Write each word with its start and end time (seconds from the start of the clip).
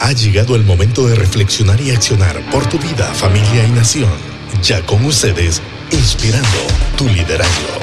Ha 0.00 0.12
llegado 0.12 0.54
el 0.54 0.62
momento 0.62 1.08
de 1.08 1.16
reflexionar 1.16 1.80
y 1.80 1.90
accionar 1.90 2.36
por 2.52 2.64
tu 2.68 2.78
vida, 2.78 3.12
familia 3.14 3.66
y 3.66 3.70
nación. 3.72 4.08
Ya 4.62 4.80
con 4.86 5.04
ustedes, 5.04 5.60
inspirando 5.90 6.48
tu 6.96 7.08
liderazgo. 7.08 7.80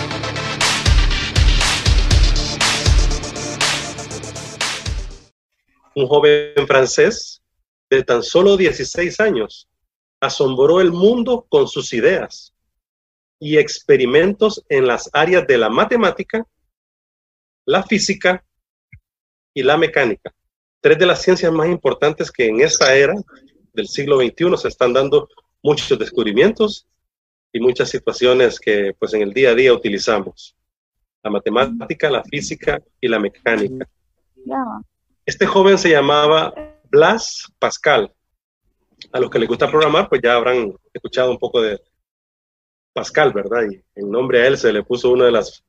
Un 5.94 6.08
joven 6.08 6.66
francés 6.66 7.42
de 7.90 8.02
tan 8.02 8.24
solo 8.24 8.56
16 8.56 9.20
años 9.20 9.68
asombró 10.22 10.80
el 10.80 10.94
mundo 10.94 11.46
con 11.50 11.68
sus 11.68 11.92
ideas 11.92 12.54
y 13.40 13.58
experimentos 13.58 14.64
en 14.70 14.88
las 14.88 15.10
áreas 15.12 15.46
de 15.48 15.58
la 15.58 15.70
matemática, 15.70 16.48
la 17.66 17.84
física 17.84 18.46
y 19.54 19.64
la 19.64 19.78
mecánica. 19.78 20.34
Tres 20.86 21.00
de 21.00 21.08
las 21.08 21.24
ciencias 21.24 21.52
más 21.52 21.68
importantes 21.68 22.32
que 22.32 22.46
en 22.46 22.62
esta 22.62 22.96
era 22.96 23.16
del 23.74 23.88
siglo 23.88 24.18
XXI 24.18 24.56
se 24.56 24.68
están 24.68 24.94
dando 24.94 25.28
muchos 25.64 25.98
descubrimientos 25.98 26.86
y 27.52 27.60
muchas 27.60 27.90
situaciones 27.90 28.60
que 28.60 28.94
pues 29.00 29.16
en 29.16 29.24
el 29.24 29.34
día 29.34 29.50
a 29.50 29.56
día 29.56 29.74
utilizamos. 29.74 30.56
La 31.24 31.32
matemática, 31.32 32.08
la 32.12 32.24
física 32.24 32.80
y 33.02 33.08
la 33.08 33.18
mecánica. 33.18 33.90
Este 35.26 35.48
joven 35.48 35.80
se 35.80 35.90
llamaba 35.90 36.54
Blas 36.84 37.52
Pascal. 37.58 38.14
A 39.12 39.20
los 39.20 39.32
que 39.32 39.40
les 39.40 39.50
gusta 39.50 39.72
programar, 39.72 40.08
pues 40.08 40.22
ya 40.24 40.36
habrán 40.36 40.72
escuchado 40.94 41.32
un 41.32 41.40
poco 41.40 41.64
de 41.64 41.82
Pascal, 42.94 43.34
¿verdad? 43.34 43.64
Y 43.72 43.82
en 44.00 44.12
nombre 44.12 44.44
a 44.44 44.46
él 44.46 44.56
se 44.56 44.72
le 44.72 44.84
puso 44.84 45.10
una 45.10 45.26
de 45.26 45.32
las 45.32 45.65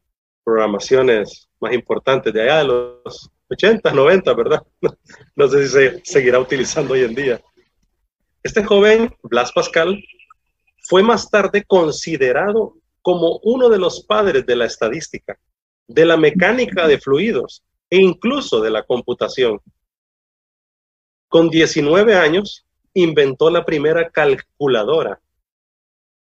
programaciones 0.47 1.49
más 1.59 1.73
importantes 1.73 2.33
de 2.33 2.43
allá 2.43 2.59
de 2.59 2.65
los 2.65 3.31
80, 3.51 3.93
90, 3.93 4.33
¿verdad? 4.35 4.63
No 5.35 5.49
sé 5.49 5.67
si 5.67 5.73
se 5.73 6.01
seguirá 6.05 6.39
utilizando 6.39 6.95
hoy 6.95 7.03
en 7.03 7.15
día. 7.17 7.41
Este 8.45 8.63
joven, 8.63 9.13
Blas 9.25 9.51
Pascal, 9.51 10.01
fue 10.89 11.03
más 11.03 11.29
tarde 11.29 11.65
considerado 11.65 12.77
como 13.03 13.41
uno 13.43 13.69
de 13.69 13.79
los 13.79 14.05
padres 14.07 14.47
de 14.47 14.55
la 14.55 14.67
estadística, 14.67 15.37
de 15.89 16.05
la 16.05 16.17
mecánica 16.17 16.87
de 16.87 17.01
fluidos 17.01 17.65
e 17.91 17.97
incluso 17.97 18.61
de 18.61 18.71
la 18.71 18.85
computación. 18.85 19.61
Con 21.27 21.51
19 21.51 22.15
años 22.15 22.65
inventó 22.95 23.51
la 23.51 23.65
primera 23.65 24.11
calculadora, 24.11 25.21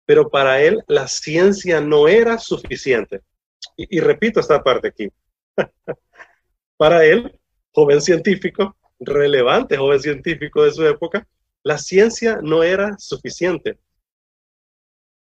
pero 0.08 0.30
para 0.30 0.64
él 0.64 0.84
la 0.88 1.08
ciencia 1.08 1.80
no 1.80 2.08
era 2.08 2.40
suficiente. 2.40 3.22
Y, 3.78 3.98
y 3.98 4.00
repito 4.00 4.40
esta 4.40 4.64
parte 4.64 4.90
aquí. 4.90 5.10
para 6.78 7.04
él, 7.06 7.38
joven 7.74 8.02
científico, 8.02 8.76
relevante 9.00 9.78
joven 9.78 10.00
científico 10.00 10.64
de 10.64 10.72
su 10.72 10.86
época, 10.86 11.28
la 11.64 11.78
ciencia 11.78 12.40
no 12.42 12.64
era 12.64 12.98
suficiente. 12.98 13.78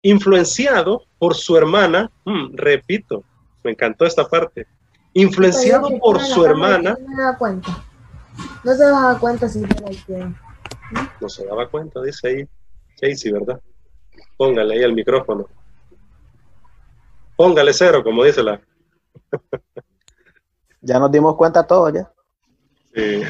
Influenciado 0.02 1.06
por 1.18 1.34
su 1.34 1.56
hermana, 1.56 2.10
hmm, 2.24 2.54
repito, 2.54 3.24
me 3.64 3.72
encantó 3.72 4.04
esta 4.06 4.28
parte, 4.28 4.66
influenciado 5.12 5.98
por 5.98 6.20
su 6.20 6.44
hermana. 6.44 6.96
No 6.98 7.06
se 7.06 7.16
daba 7.16 7.38
cuenta. 7.38 7.84
No 8.64 8.74
se 8.74 8.84
daba 8.84 9.18
cuenta 9.18 9.48
si 9.48 9.58
era 9.60 9.90
que... 10.06 10.32
No 11.20 11.28
se 11.28 11.44
daba 11.46 11.68
cuenta, 11.68 12.00
dice 12.02 12.28
ahí 12.28 12.48
Casey, 13.00 13.32
¿verdad? 13.32 13.60
Póngale 14.36 14.74
ahí 14.74 14.82
el 14.82 14.94
micrófono. 14.94 15.48
Póngale 17.36 17.72
cero, 17.72 18.02
como 18.02 18.24
dice 18.24 18.42
la. 18.42 18.60
ya 20.80 20.98
nos 20.98 21.12
dimos 21.12 21.36
cuenta 21.36 21.66
todos 21.66 21.92
ya. 21.92 22.10
Sí. 22.94 23.22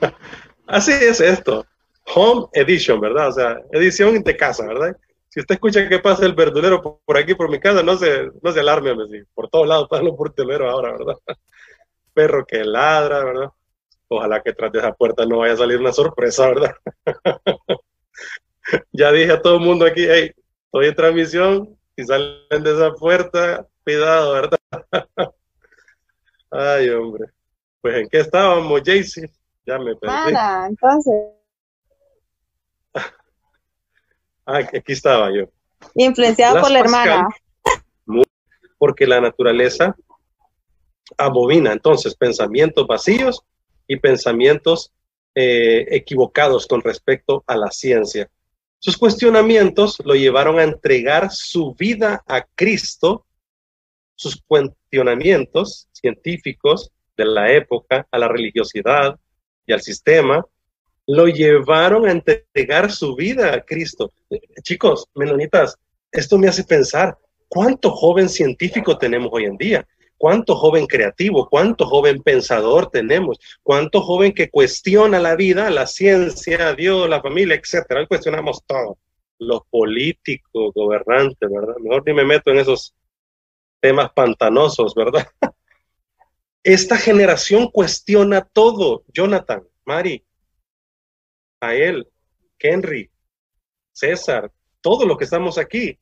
Así 0.66 0.92
es 0.92 1.20
esto. 1.20 1.66
Home 2.14 2.46
Edition, 2.52 3.00
¿verdad? 3.00 3.28
O 3.28 3.32
sea, 3.32 3.60
edición 3.72 4.22
de 4.22 4.36
casa, 4.36 4.66
¿verdad? 4.66 4.96
Si 5.28 5.40
usted 5.40 5.54
escucha 5.54 5.88
que 5.88 5.98
pasa 5.98 6.26
el 6.26 6.34
verdulero 6.34 7.00
por 7.04 7.16
aquí, 7.16 7.34
por 7.34 7.50
mi 7.50 7.58
casa, 7.58 7.82
no 7.82 7.96
se, 7.96 8.30
no 8.42 8.52
se 8.52 8.60
alarme, 8.60 8.94
por 9.34 9.48
todos 9.48 9.66
lados 9.66 9.88
pasan 9.88 10.06
los 10.06 10.16
porteleros 10.16 10.70
ahora, 10.70 10.92
¿verdad? 10.92 11.14
Perro 12.14 12.44
que 12.46 12.64
ladra, 12.64 13.24
¿verdad? 13.24 13.48
Ojalá 14.08 14.42
que 14.42 14.52
tras 14.52 14.70
de 14.72 14.80
esa 14.80 14.92
puerta 14.92 15.24
no 15.24 15.38
vaya 15.38 15.54
a 15.54 15.56
salir 15.56 15.78
una 15.78 15.92
sorpresa, 15.92 16.48
¿verdad? 16.48 16.74
ya 18.92 19.10
dije 19.10 19.32
a 19.32 19.40
todo 19.40 19.54
el 19.54 19.60
mundo 19.62 19.86
aquí, 19.86 20.04
hey, 20.06 20.32
estoy 20.66 20.88
en 20.88 20.94
transmisión, 20.94 21.78
si 21.96 22.04
salen 22.04 22.62
de 22.62 22.74
esa 22.74 22.92
puerta, 22.92 23.66
cuidado, 23.84 24.32
¿verdad? 24.32 24.58
Ay, 26.50 26.88
hombre. 26.90 27.26
Pues 27.80 27.96
en 27.96 28.08
qué 28.08 28.20
estábamos, 28.20 28.80
Jaycee? 28.84 29.30
Ya 29.66 29.78
me 29.78 29.94
perdí. 29.96 30.32
Nada, 30.32 30.66
entonces. 30.66 31.14
Ah, 34.44 34.58
aquí 34.58 34.92
estaba 34.92 35.30
yo. 35.32 35.44
Influenciado 35.94 36.60
por 36.60 36.72
la 36.72 36.80
hermana. 36.80 37.28
Porque 38.76 39.06
la 39.06 39.20
naturaleza 39.20 39.94
abomina 41.16 41.72
entonces 41.72 42.16
pensamientos 42.16 42.84
vacíos 42.88 43.44
y 43.86 43.98
pensamientos 43.98 44.92
eh, 45.36 45.86
equivocados 45.90 46.66
con 46.66 46.80
respecto 46.82 47.44
a 47.46 47.56
la 47.56 47.70
ciencia. 47.70 48.28
Sus 48.84 48.96
cuestionamientos 48.96 50.02
lo 50.04 50.16
llevaron 50.16 50.58
a 50.58 50.64
entregar 50.64 51.30
su 51.30 51.72
vida 51.72 52.24
a 52.26 52.42
Cristo, 52.42 53.24
sus 54.16 54.42
cuestionamientos 54.44 55.86
científicos 55.92 56.90
de 57.16 57.24
la 57.26 57.52
época 57.52 58.08
a 58.10 58.18
la 58.18 58.26
religiosidad 58.26 59.20
y 59.66 59.72
al 59.72 59.82
sistema, 59.82 60.44
lo 61.06 61.28
llevaron 61.28 62.08
a 62.08 62.10
entregar 62.10 62.90
su 62.90 63.14
vida 63.14 63.54
a 63.54 63.60
Cristo. 63.60 64.12
Chicos, 64.64 65.06
menonitas, 65.14 65.78
esto 66.10 66.36
me 66.36 66.48
hace 66.48 66.64
pensar, 66.64 67.16
¿cuánto 67.46 67.88
joven 67.92 68.28
científico 68.28 68.98
tenemos 68.98 69.30
hoy 69.32 69.44
en 69.44 69.56
día? 69.58 69.86
¿Cuánto 70.22 70.54
joven 70.54 70.86
creativo? 70.86 71.48
¿Cuánto 71.48 71.84
joven 71.84 72.22
pensador 72.22 72.88
tenemos? 72.90 73.40
¿Cuánto 73.60 74.00
joven 74.02 74.32
que 74.32 74.50
cuestiona 74.50 75.18
la 75.18 75.34
vida, 75.34 75.68
la 75.68 75.84
ciencia, 75.84 76.74
Dios, 76.74 77.08
la 77.08 77.20
familia, 77.20 77.56
etcétera? 77.56 78.06
Cuestionamos 78.06 78.64
todo. 78.64 79.00
Los 79.40 79.62
políticos, 79.68 80.72
gobernantes, 80.76 81.50
¿verdad? 81.50 81.74
Mejor 81.80 82.04
ni 82.06 82.12
me 82.12 82.24
meto 82.24 82.52
en 82.52 82.58
esos 82.58 82.94
temas 83.80 84.12
pantanosos, 84.12 84.94
¿verdad? 84.94 85.26
Esta 86.62 86.98
generación 86.98 87.66
cuestiona 87.66 88.42
todo. 88.42 89.02
Jonathan, 89.08 89.64
Mari, 89.84 90.24
a 91.60 91.74
él, 91.74 92.08
Henry, 92.60 93.10
César, 93.90 94.52
todos 94.80 95.04
los 95.04 95.18
que 95.18 95.24
estamos 95.24 95.58
aquí, 95.58 95.98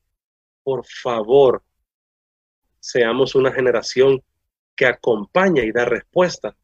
por 0.61 0.85
favor, 0.85 1.63
seamos 2.81 3.35
una 3.35 3.53
generación 3.53 4.21
que 4.75 4.85
acompaña 4.85 5.63
y 5.63 5.71
da 5.71 5.85
respuesta 5.85 6.55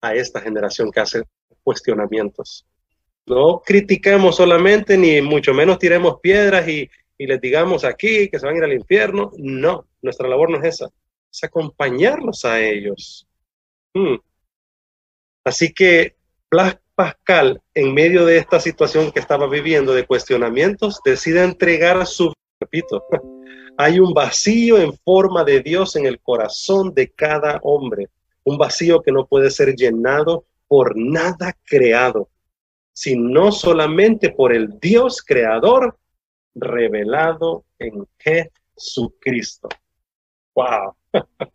a 0.00 0.14
esta 0.14 0.40
generación 0.40 0.90
que 0.90 1.00
hace 1.00 1.22
cuestionamientos. 1.62 2.66
No 3.26 3.60
critiquemos 3.64 4.36
solamente, 4.36 4.96
ni 4.96 5.20
mucho 5.20 5.54
menos 5.54 5.78
tiremos 5.78 6.18
piedras 6.20 6.66
y, 6.66 6.90
les 7.18 7.38
digamos 7.38 7.84
aquí 7.84 8.30
que 8.30 8.38
se 8.38 8.46
van 8.46 8.54
a 8.54 8.58
ir 8.58 8.64
al 8.64 8.72
infierno. 8.72 9.30
No, 9.36 9.86
nuestra 10.00 10.26
labor 10.26 10.50
no 10.50 10.58
es 10.58 10.76
esa, 10.76 10.90
es 11.30 11.44
acompañarlos 11.44 12.46
a 12.46 12.58
ellos. 12.60 13.28
Hmm. 13.92 14.16
Así 15.44 15.72
que 15.74 16.16
Blas 16.50 16.78
Pascal, 16.94 17.60
en 17.74 17.92
medio 17.92 18.24
de 18.24 18.38
esta 18.38 18.58
situación 18.58 19.12
que 19.12 19.20
estaba 19.20 19.46
viviendo 19.46 19.92
de 19.92 20.06
cuestionamientos, 20.06 21.00
decide 21.04 21.44
entregar 21.44 22.06
su, 22.06 22.32
repito, 22.58 23.04
hay 23.82 23.98
un 23.98 24.12
vacío 24.12 24.78
en 24.78 24.92
forma 24.92 25.42
de 25.42 25.60
Dios 25.60 25.96
en 25.96 26.04
el 26.04 26.20
corazón 26.20 26.92
de 26.92 27.10
cada 27.12 27.58
hombre, 27.62 28.10
un 28.44 28.58
vacío 28.58 29.00
que 29.00 29.10
no 29.10 29.26
puede 29.26 29.50
ser 29.50 29.74
llenado 29.74 30.44
por 30.68 30.98
nada 30.98 31.56
creado, 31.64 32.28
sino 32.92 33.50
solamente 33.50 34.30
por 34.30 34.52
el 34.52 34.78
Dios 34.78 35.22
creador 35.22 35.98
revelado 36.54 37.64
en 37.78 38.06
Jesucristo. 38.18 39.70
¡Wow! 40.54 40.94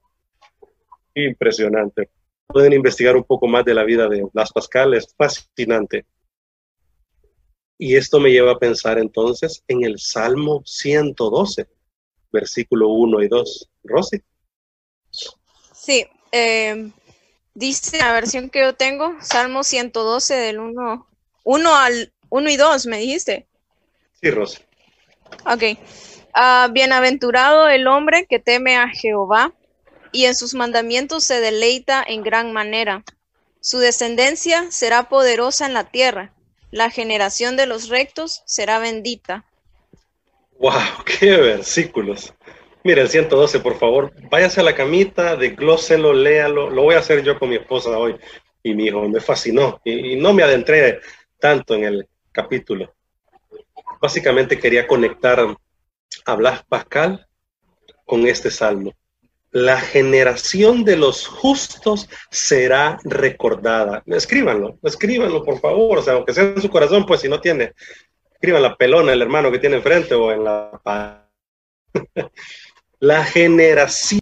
Impresionante. 1.14 2.10
Pueden 2.48 2.74
investigar 2.74 3.16
un 3.16 3.24
poco 3.24 3.48
más 3.48 3.64
de 3.66 3.76
la 3.76 3.84
vida 3.84 4.08
de 4.08 4.28
Blas 4.34 4.52
Pascal, 4.52 4.96
es 4.96 5.14
fascinante. 5.16 6.08
Y 7.78 7.96
esto 7.96 8.20
me 8.20 8.32
lleva 8.32 8.54
a 8.54 8.60
pensar 8.60 8.98
entonces 8.98 9.64
en 9.68 9.84
el 9.84 10.00
Salmo 10.00 10.64
112 10.66 11.75
versículo 12.36 12.90
1 12.90 13.24
y 13.24 13.28
2. 13.28 13.70
Rosy. 13.86 14.22
Sí, 15.74 16.06
eh, 16.32 16.92
dice 17.54 17.98
la 17.98 18.14
versión 18.14 18.50
que 18.50 18.60
yo 18.60 18.76
tengo, 18.76 19.16
Salmo 19.22 19.64
112 19.64 20.36
del 20.36 20.60
1, 20.60 21.08
1 21.44 21.76
al 21.76 22.14
1 22.30 22.50
y 22.50 22.58
2, 22.58 22.86
me 22.88 22.98
dijiste. 23.00 23.48
Sí, 24.22 24.30
Rosy. 24.30 24.60
Ok. 25.46 25.64
Uh, 26.36 26.72
bienaventurado 26.72 27.70
el 27.70 27.88
hombre 27.88 28.26
que 28.28 28.40
teme 28.40 28.76
a 28.76 28.90
Jehová 28.90 29.54
y 30.12 30.26
en 30.26 30.36
sus 30.36 30.54
mandamientos 30.54 31.24
se 31.24 31.40
deleita 31.40 32.04
en 32.06 32.24
gran 32.24 32.52
manera. 32.52 33.04
Su 33.62 33.80
descendencia 33.80 34.70
será 34.70 35.08
poderosa 35.10 35.66
en 35.66 35.74
la 35.74 35.86
tierra. 35.86 36.34
La 36.72 36.90
generación 36.90 37.56
de 37.56 37.66
los 37.66 37.88
rectos 37.88 38.44
será 38.46 38.80
bendita. 38.80 39.46
¡Wow! 40.60 40.74
¡Qué 41.06 41.38
versículos! 41.38 42.34
Mire, 42.84 43.02
el 43.02 43.10
112, 43.10 43.62
por 43.62 43.78
favor, 43.80 44.14
váyase 44.30 44.62
a 44.62 44.64
la 44.64 44.76
camita, 44.76 45.36
desglóselo, 45.36 46.14
léalo. 46.14 46.70
Lo 46.70 46.84
voy 46.84 46.96
a 46.96 47.00
hacer 47.00 47.24
yo 47.24 47.40
con 47.40 47.50
mi 47.50 47.56
esposa 47.56 47.98
hoy 47.98 48.16
y 48.62 48.76
mi 48.76 48.86
hijo. 48.86 49.08
Me 49.10 49.20
fascinó 49.20 49.82
y, 49.84 50.14
y 50.14 50.16
no 50.18 50.34
me 50.34 50.44
adentré 50.44 51.00
tanto 51.40 51.74
en 51.74 51.84
el 51.84 52.08
capítulo. 52.32 52.94
Básicamente 54.00 54.60
quería 54.60 54.86
conectar 54.86 55.40
a 56.26 56.36
Blas 56.36 56.64
Pascal 56.66 57.28
con 58.06 58.28
este 58.28 58.52
salmo. 58.52 58.94
La 59.52 59.80
generación 59.80 60.84
de 60.84 60.98
los 60.98 61.28
justos 61.28 62.10
será 62.30 63.00
recordada. 63.04 64.04
Escríbanlo, 64.06 64.78
escríbanlo, 64.84 65.44
por 65.44 65.60
favor. 65.60 66.00
O 66.00 66.02
sea, 66.02 66.14
aunque 66.14 66.34
sea 66.34 66.44
en 66.44 66.62
su 66.62 66.70
corazón, 66.70 67.06
pues 67.06 67.22
si 67.22 67.30
no 67.30 67.40
tiene, 67.40 67.74
escriban 68.46 68.62
la 68.62 68.78
pelona, 68.78 69.12
el 69.12 69.24
hermano 69.24 69.52
que 69.52 69.58
tiene 69.58 69.78
enfrente 69.78 70.14
o 70.14 70.32
en 70.32 70.44
la... 70.44 71.28
la 73.00 73.24
generación. 73.24 74.22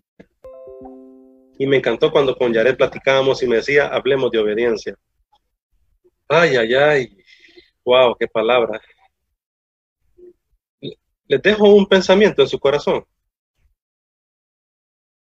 Y 1.60 1.68
me 1.68 1.75
encantó 1.75 2.10
cuando 2.10 2.38
con 2.38 2.54
Yaret 2.54 2.78
platicábamos 2.78 3.44
y 3.44 3.48
me 3.48 3.58
decía, 3.58 3.88
hablemos 3.88 4.31
de 4.31 4.40
obediencia. 4.40 4.96
Ay, 6.30 6.56
ay, 6.56 6.74
ay. 6.74 7.18
Wow, 7.84 8.16
qué 8.18 8.30
palabra. 8.30 8.80
Les 11.28 11.42
dejo 11.42 11.68
un 11.68 11.86
pensamiento 11.86 12.42
en 12.42 12.48
su 12.48 12.60
corazón. 12.60 13.06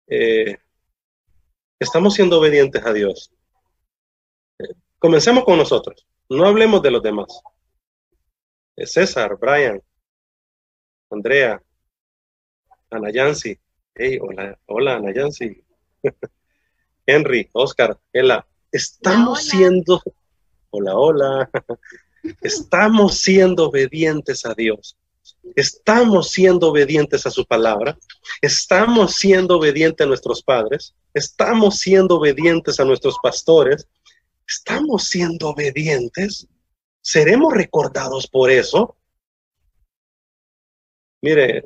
Eh, 0.07 0.57
estamos 1.81 2.15
siendo 2.15 2.39
obedientes 2.39 2.87
a 2.87 2.93
Dios. 2.93 3.33
Eh, 4.61 4.69
comencemos 5.01 5.43
con 5.43 5.59
nosotros. 5.59 6.07
No 6.29 6.47
hablemos 6.47 6.81
de 6.81 6.93
los 6.93 7.03
demás. 7.03 7.43
Eh, 8.77 8.87
César, 8.87 9.37
Brian, 9.41 9.81
Andrea, 11.11 11.63
Ana 12.91 13.11
Yancy. 13.13 13.59
Hey, 13.95 14.19
hola, 14.21 14.59
hola 14.67 14.97
Ana 14.97 15.13
Yancy. 15.13 15.63
Henry, 17.07 17.49
Oscar, 17.53 17.97
Ella. 18.13 18.45
Estamos 18.73 19.45
siendo, 19.45 20.03
hola, 20.71 20.97
hola. 20.97 21.51
Estamos 22.41 23.19
siendo 23.19 23.69
obedientes 23.69 24.45
a 24.45 24.55
Dios. 24.55 24.97
Estamos 25.55 26.31
siendo 26.31 26.71
obedientes 26.71 27.27
a 27.27 27.31
su 27.31 27.45
palabra. 27.45 27.97
Estamos 28.43 29.15
siendo 29.15 29.59
obedientes 29.59 30.05
a 30.05 30.09
nuestros 30.09 30.43
padres. 30.43 30.95
Estamos 31.13 31.79
siendo 31.79 32.17
obedientes 32.17 32.81
a 32.81 32.85
nuestros 32.85 33.17
pastores. 33.23 33.87
Estamos 34.49 35.05
siendo 35.05 35.51
obedientes. 35.51 36.49
¿Seremos 37.05 37.53
recordados 37.53 38.27
por 38.27 38.51
eso? 38.51 38.97
Mire, 41.23 41.63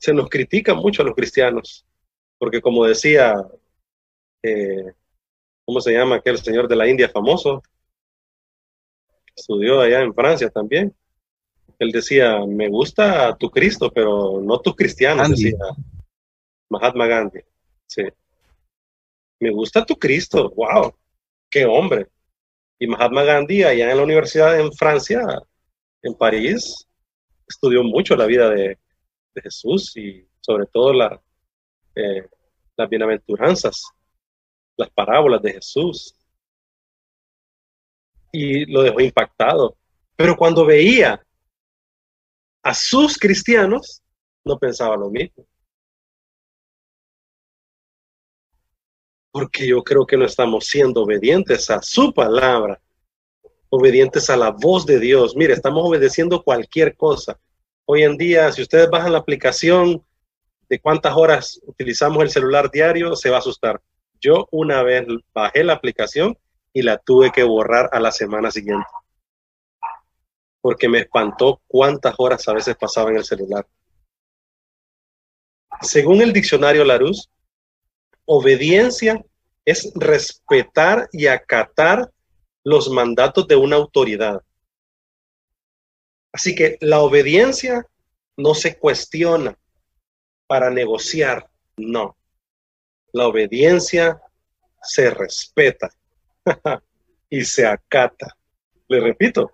se 0.00 0.14
nos 0.14 0.28
critica 0.28 0.72
mucho 0.72 1.02
a 1.02 1.04
los 1.04 1.16
cristianos, 1.16 1.84
porque 2.38 2.60
como 2.60 2.84
decía, 2.84 3.34
eh, 4.44 4.92
¿cómo 5.64 5.80
se 5.80 5.92
llama 5.92 6.16
aquel 6.16 6.38
señor 6.38 6.68
de 6.68 6.76
la 6.76 6.88
India 6.88 7.08
famoso? 7.08 7.60
Estudió 9.34 9.80
allá 9.80 10.00
en 10.02 10.14
Francia 10.14 10.48
también. 10.48 10.94
Él 11.80 11.90
decía, 11.90 12.38
me 12.46 12.68
gusta 12.68 13.36
tu 13.36 13.50
Cristo, 13.50 13.90
pero 13.92 14.40
no 14.40 14.60
tus 14.60 14.76
cristianos, 14.76 15.30
decía 15.30 15.56
Mahatma 16.70 17.06
Gandhi. 17.08 17.40
Sí. 17.86 18.02
Me 19.40 19.50
gusta 19.50 19.84
tu 19.84 19.96
Cristo, 19.96 20.50
wow, 20.50 20.94
qué 21.50 21.66
hombre. 21.66 22.08
Y 22.78 22.86
Mahatma 22.86 23.24
Gandhi, 23.24 23.64
allá 23.64 23.90
en 23.90 23.96
la 23.96 24.02
universidad 24.02 24.58
en 24.58 24.72
Francia, 24.72 25.20
en 26.02 26.14
París, 26.14 26.86
estudió 27.48 27.82
mucho 27.82 28.16
la 28.16 28.26
vida 28.26 28.50
de, 28.50 28.78
Jesús 29.40 29.96
y 29.96 30.28
sobre 30.40 30.66
todo 30.66 30.92
eh, 31.94 32.28
las 32.76 32.88
bienaventuranzas, 32.88 33.84
las 34.76 34.90
parábolas 34.90 35.40
de 35.42 35.52
Jesús. 35.52 36.12
Y 38.32 38.66
lo 38.66 38.82
dejó 38.82 39.00
impactado. 39.00 39.76
Pero 40.16 40.36
cuando 40.36 40.66
veía 40.66 41.24
a 42.64 42.74
sus 42.74 43.16
cristianos, 43.16 44.02
no 44.44 44.58
pensaba 44.58 44.96
lo 44.96 45.08
mismo. 45.08 45.46
Porque 49.38 49.68
yo 49.68 49.84
creo 49.84 50.04
que 50.04 50.16
no 50.16 50.24
estamos 50.24 50.66
siendo 50.66 51.02
obedientes 51.02 51.70
a 51.70 51.80
su 51.80 52.12
palabra, 52.12 52.80
obedientes 53.68 54.28
a 54.30 54.36
la 54.36 54.50
voz 54.50 54.84
de 54.84 54.98
Dios. 54.98 55.36
Mire, 55.36 55.54
estamos 55.54 55.86
obedeciendo 55.86 56.42
cualquier 56.42 56.96
cosa. 56.96 57.38
Hoy 57.84 58.02
en 58.02 58.16
día, 58.16 58.50
si 58.50 58.62
ustedes 58.62 58.90
bajan 58.90 59.12
la 59.12 59.18
aplicación 59.18 60.04
de 60.68 60.80
cuántas 60.80 61.16
horas 61.16 61.60
utilizamos 61.66 62.20
el 62.24 62.30
celular 62.30 62.68
diario, 62.68 63.14
se 63.14 63.30
va 63.30 63.36
a 63.36 63.38
asustar. 63.38 63.80
Yo 64.20 64.48
una 64.50 64.82
vez 64.82 65.06
bajé 65.32 65.62
la 65.62 65.74
aplicación 65.74 66.36
y 66.72 66.82
la 66.82 66.98
tuve 66.98 67.30
que 67.30 67.44
borrar 67.44 67.88
a 67.92 68.00
la 68.00 68.10
semana 68.10 68.50
siguiente 68.50 68.88
porque 70.60 70.88
me 70.88 70.98
espantó 70.98 71.62
cuántas 71.66 72.14
horas 72.18 72.46
a 72.48 72.52
veces 72.52 72.76
pasaba 72.76 73.10
en 73.10 73.18
el 73.18 73.24
celular. 73.24 73.66
Según 75.80 76.20
el 76.20 76.32
diccionario 76.32 76.84
Larousse, 76.84 77.30
obediencia 78.26 79.24
es 79.68 79.92
respetar 79.94 81.10
y 81.12 81.26
acatar 81.26 82.10
los 82.64 82.88
mandatos 82.88 83.46
de 83.46 83.56
una 83.56 83.76
autoridad. 83.76 84.40
Así 86.32 86.54
que 86.54 86.78
la 86.80 87.00
obediencia 87.00 87.86
no 88.38 88.54
se 88.54 88.78
cuestiona 88.78 89.58
para 90.46 90.70
negociar, 90.70 91.50
no. 91.76 92.16
La 93.12 93.26
obediencia 93.26 94.18
se 94.80 95.10
respeta 95.10 95.90
y 97.28 97.44
se 97.44 97.66
acata. 97.66 98.34
Le 98.88 99.00
repito, 99.00 99.50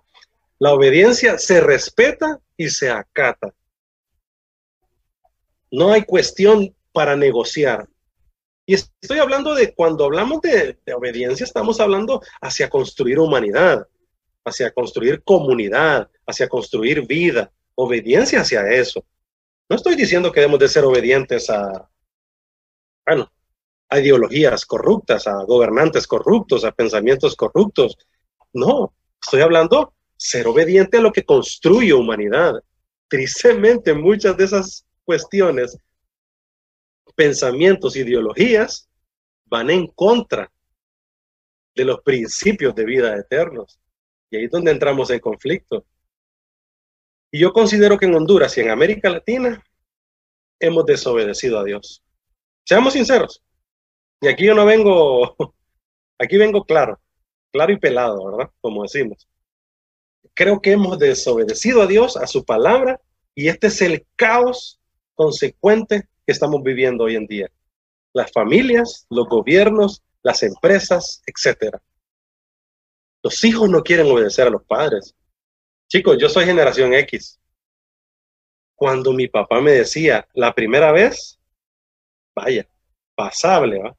la 0.61 0.75
obediencia 0.75 1.39
se 1.39 1.61
respeta 1.61 2.39
y 2.57 2.69
se 2.69 2.89
acata. 2.89 3.53
No 5.73 5.91
hay 5.91 6.05
cuestión 6.05 6.73
para 6.93 7.17
negociar. 7.17 7.89
Y 8.67 8.75
estoy 8.75 9.19
hablando 9.19 9.55
de 9.55 9.75
cuando 9.75 10.05
hablamos 10.05 10.41
de, 10.41 10.79
obediencia, 10.95 11.45
estamos 11.45 11.81
hablando 11.81 12.23
hacia 12.41 12.71
construir 12.71 13.19
humanidad, 13.19 13.87
hacia 14.45 14.73
construir 14.73 15.23
comunidad, 15.23 16.11
hacia 16.27 16.49
construir 16.49 17.07
vida, 17.07 17.53
obediencia 17.75 18.41
hacia 18.41 18.67
eso. 18.71 19.05
No 19.69 19.77
estoy 19.77 19.97
diciendo 19.97 20.33
que 20.33 20.41
debemos 20.41 20.61
de 20.61 20.69
ser 20.69 20.85
obedientes 20.85 21.51
a, 21.51 21.89
bueno, 23.07 23.31
a 23.91 24.01
ideologías 24.01 24.65
corruptas, 24.65 25.27
a 25.27 25.45
gobernantes 25.45 26.07
corruptos, 26.07 26.65
a 26.65 26.73
pensamientos 26.73 27.37
corruptos. 27.37 27.97
No, 28.53 28.95
estoy 29.23 29.43
hablando 29.43 29.95
ser 30.17 30.47
obediente 30.47 30.99
a 30.99 31.01
lo 31.01 31.13
que 31.13 31.25
construye 31.25 31.93
humanidad. 31.93 32.55
Tristemente, 33.09 33.93
muchas 33.93 34.37
de 34.37 34.45
esas 34.45 34.87
cuestiones, 35.05 35.77
pensamientos, 37.15 37.97
ideologías, 37.97 38.89
van 39.47 39.71
en 39.71 39.87
contra 39.89 40.51
de 41.75 41.85
los 41.85 42.01
principios 42.03 42.75
de 42.75 42.85
vida 42.85 43.17
eternos. 43.17 43.79
Y 44.31 44.37
ahí 44.37 44.45
es 44.45 44.51
donde 44.51 44.71
entramos 44.71 45.11
en 45.11 45.21
conflicto. 45.21 45.85
Y 47.31 47.41
yo 47.41 47.53
considero 47.53 47.99
que 47.99 48.07
en 48.07 48.15
Honduras 48.15 48.57
y 48.57 48.61
en 48.61 48.71
América 48.71 49.11
Latina 49.11 49.63
hemos 50.61 50.87
desobedecido 50.87 51.59
a 51.59 51.65
Dios. 51.65 52.03
Seamos 52.65 52.93
sinceros. 52.93 53.43
Y 54.21 54.29
aquí 54.29 54.47
yo 54.47 54.55
no 54.55 54.65
vengo, 54.65 55.37
aquí 56.19 56.37
vengo 56.37 56.65
claro, 56.65 57.01
claro 57.53 57.73
y 57.73 57.79
pelado, 57.79 58.25
¿verdad? 58.25 58.51
Como 58.61 58.83
decimos 58.83 59.27
creo 60.35 60.61
que 60.61 60.73
hemos 60.73 60.99
desobedecido 60.99 61.83
a 61.83 61.87
Dios, 61.87 62.17
a 62.17 62.27
su 62.27 62.45
palabra, 62.45 63.01
y 63.35 63.49
este 63.49 63.69
es 63.69 63.81
el 63.83 64.07
caos 64.17 64.81
consecuente 65.15 66.09
que 66.27 66.33
estamos 66.33 66.63
viviendo 66.63 67.05
hoy 67.05 67.17
en 67.17 67.27
día. 67.27 67.51
Las 68.13 68.33
familias, 68.33 69.07
los 69.11 69.29
gobiernos, 69.29 70.03
las 70.23 70.43
empresas, 70.43 71.23
etcétera. 71.27 71.83
Los 73.23 73.43
hijos 73.45 73.69
no 73.69 73.83
quieren 73.83 74.11
obedecer 74.11 74.47
a 74.47 74.51
los 74.51 74.65
padres. 74.65 75.15
Chicos, 75.89 76.17
yo 76.19 76.29
soy 76.29 76.45
generación 76.45 76.95
X. 76.95 77.41
Cuando 78.75 79.13
mi 79.13 79.29
papá 79.29 79.61
me 79.61 79.73
decía 79.73 80.27
la 80.35 80.55
primera 80.55 80.93
vez, 80.93 81.39
vaya, 82.35 82.69
pasable, 83.15 83.79
¿va? 83.79 83.97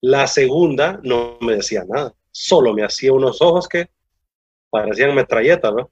La 0.00 0.26
segunda 0.26 1.00
no 1.04 1.38
me 1.40 1.56
decía 1.56 1.84
nada, 1.86 2.14
solo 2.30 2.74
me 2.74 2.84
hacía 2.84 3.12
unos 3.12 3.40
ojos 3.40 3.68
que 3.68 3.90
parecían 4.70 5.14
metralletas, 5.14 5.72
¿no? 5.72 5.90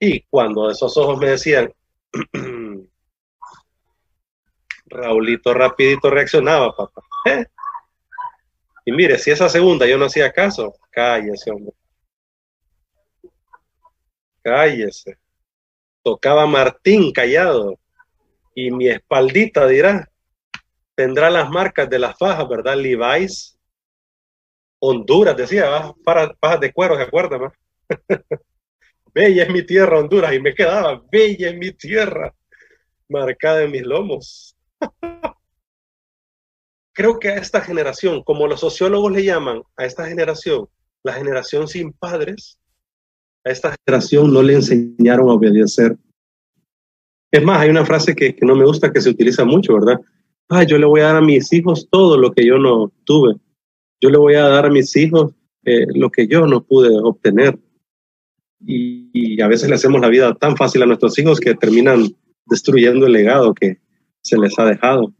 Y 0.00 0.22
cuando 0.22 0.70
esos 0.70 0.96
ojos 0.96 1.18
me 1.18 1.30
decían, 1.30 1.72
Raulito 4.88 5.54
rapidito 5.54 6.10
reaccionaba, 6.10 6.74
papá. 6.74 7.02
¿eh? 7.26 7.46
Y 8.88 8.92
mire, 8.92 9.18
si 9.18 9.30
esa 9.30 9.48
segunda 9.48 9.86
yo 9.86 9.98
no 9.98 10.06
hacía 10.06 10.32
caso, 10.32 10.74
cállese, 10.90 11.50
hombre. 11.50 11.74
Cállese. 14.42 15.18
Tocaba 16.02 16.46
Martín 16.46 17.12
callado. 17.12 17.78
Y 18.54 18.70
mi 18.70 18.88
espaldita 18.88 19.66
dirá, 19.66 20.10
tendrá 20.94 21.28
las 21.28 21.50
marcas 21.50 21.88
de 21.90 21.98
las 21.98 22.16
fajas, 22.16 22.48
¿verdad? 22.48 22.76
Levi's. 22.76 23.58
Honduras, 24.80 25.36
decía, 25.36 25.92
para 26.02 26.34
fajas 26.40 26.60
de 26.60 26.72
cuero, 26.72 26.96
¿se 26.96 27.02
acuerdan? 27.02 27.52
bella 29.12 29.42
es 29.42 29.50
mi 29.50 29.66
tierra, 29.66 29.98
Honduras. 29.98 30.32
Y 30.32 30.40
me 30.40 30.54
quedaba, 30.54 31.02
bella 31.10 31.50
es 31.50 31.58
mi 31.58 31.72
tierra, 31.72 32.34
marcada 33.08 33.64
en 33.64 33.72
mis 33.72 33.82
lomos. 33.82 34.57
Creo 36.98 37.20
que 37.20 37.28
a 37.28 37.36
esta 37.36 37.60
generación, 37.60 38.24
como 38.24 38.48
los 38.48 38.58
sociólogos 38.58 39.12
le 39.12 39.24
llaman 39.24 39.62
a 39.76 39.84
esta 39.84 40.06
generación, 40.06 40.68
la 41.04 41.12
generación 41.12 41.68
sin 41.68 41.92
padres, 41.92 42.58
a 43.44 43.50
esta 43.50 43.76
generación 43.86 44.32
no 44.32 44.42
le 44.42 44.54
enseñaron 44.54 45.30
a 45.30 45.34
obedecer. 45.34 45.96
Es 47.30 47.44
más, 47.44 47.60
hay 47.60 47.70
una 47.70 47.86
frase 47.86 48.16
que, 48.16 48.36
no 48.42 48.56
me 48.56 48.64
gusta 48.64 48.92
que 48.92 49.00
se 49.00 49.10
utiliza 49.10 49.44
mucho, 49.44 49.74
¿verdad? 49.74 50.00
Ah, 50.48 50.64
yo 50.64 50.76
le 50.76 50.86
voy 50.86 51.00
a 51.02 51.04
dar 51.04 51.16
a 51.16 51.20
mis 51.20 51.52
hijos 51.52 51.86
todo 51.88 52.16
lo 52.16 52.32
que 52.32 52.44
yo 52.44 52.58
no 52.58 52.90
tuve. 53.04 53.36
Yo 54.00 54.10
le 54.10 54.18
voy 54.18 54.34
a 54.34 54.48
dar 54.48 54.66
a 54.66 54.70
mis 54.70 54.96
hijos 54.96 55.32
eh, 55.64 55.86
lo 55.94 56.10
que 56.10 56.26
yo 56.26 56.48
no 56.48 56.64
pude 56.64 56.88
obtener. 57.00 57.58
Y, 58.66 59.10
y, 59.12 59.40
a 59.40 59.46
veces 59.46 59.68
le 59.68 59.76
hacemos 59.76 60.00
la 60.00 60.08
vida 60.08 60.34
tan 60.34 60.56
fácil 60.56 60.82
a 60.82 60.86
nuestros 60.86 61.16
hijos 61.18 61.38
que 61.38 61.54
terminan 61.54 62.08
destruyendo 62.46 63.06
el 63.06 63.12
legado 63.12 63.54
que 63.54 63.78
se 64.22 64.38
les 64.38 64.58
ha 64.58 64.64
dejado. 64.64 65.12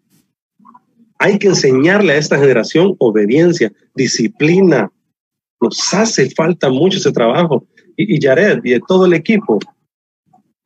Hay 1.18 1.38
que 1.38 1.48
enseñarle 1.48 2.12
a 2.12 2.18
esta 2.18 2.38
generación 2.38 2.94
obediencia, 2.98 3.72
disciplina. 3.94 4.92
Nos 5.60 5.92
hace 5.92 6.30
falta 6.30 6.70
mucho 6.70 6.98
ese 6.98 7.12
trabajo. 7.12 7.66
Y, 7.96 8.16
y 8.16 8.20
Jared 8.20 8.60
y 8.64 8.78
todo 8.80 9.06
el 9.06 9.14
equipo, 9.14 9.58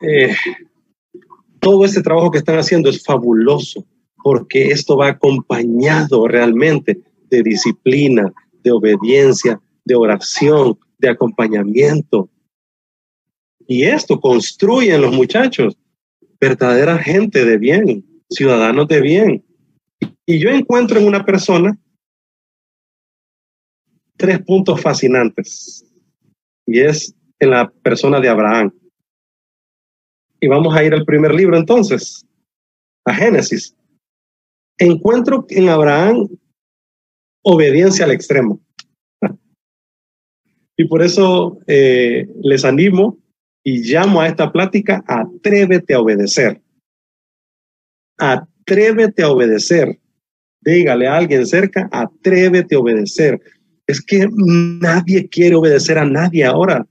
eh, 0.01 0.35
todo 1.61 1.85
este 1.85 2.03
trabajo 2.03 2.31
que 2.31 2.39
están 2.39 2.59
haciendo 2.59 2.91
es 2.91 3.03
fabuloso 3.03 3.87
porque 4.23 4.69
esto 4.69 4.97
va 4.97 5.09
acompañado 5.09 6.29
realmente 6.29 7.01
de 7.29 7.43
disciplina, 7.43 8.33
de 8.63 8.71
obediencia, 8.71 9.61
de 9.85 9.95
oración, 9.95 10.79
de 10.99 11.09
acompañamiento. 11.09 12.29
Y 13.67 13.85
esto 13.85 14.21
construye 14.21 14.95
en 14.95 15.03
los 15.03 15.13
muchachos 15.13 15.77
verdadera 16.41 16.99
gente 16.99 17.45
de 17.45 17.59
bien, 17.59 18.05
ciudadanos 18.35 18.89
de 18.89 19.01
bien. 19.01 19.45
Y 20.27 20.39
yo 20.39 20.51
encuentro 20.51 20.99
en 20.99 21.07
una 21.07 21.25
persona 21.25 21.79
tres 24.17 24.41
puntos 24.45 24.81
fascinantes. 24.81 25.85
Y 26.67 26.81
es 26.81 27.15
en 27.41 27.51
la 27.51 27.69
persona 27.69 28.21
de 28.21 28.29
Abraham. 28.29 28.73
Y 30.41 30.47
vamos 30.47 30.75
a 30.77 30.85
ir 30.85 30.95
al 30.95 31.05
primer 31.05 31.35
libro 31.35 31.57
entonces, 31.57 32.25
a 33.05 33.15
Génesis. 33.15 33.77
Encuentro 34.79 35.45
en 35.51 35.69
Abraham 35.69 36.29
obediencia 37.43 38.05
al 38.05 38.13
extremo. 38.13 38.61
Y 40.75 40.87
por 40.87 41.03
eso 41.03 41.59
eh, 41.67 42.27
les 42.43 42.65
animo 42.65 43.19
y 43.63 43.83
llamo 43.83 44.23
a 44.23 44.27
esta 44.27 44.51
plática, 44.51 45.05
atrévete 45.07 45.93
a 45.93 46.01
obedecer. 46.01 46.62
Atrévete 48.19 49.23
a 49.23 49.31
obedecer. 49.31 49.99
Dígale 50.61 51.09
a 51.09 51.17
alguien 51.17 51.47
cerca, 51.47 51.89
atrévete 51.91 52.75
a 52.75 52.79
obedecer. 52.79 53.41
Es 53.87 54.01
que 54.01 54.29
nadie 54.33 55.29
quiere 55.29 55.57
obedecer 55.57 55.99
a 55.99 56.05
nadie 56.05 56.45
ahora. 56.45 56.87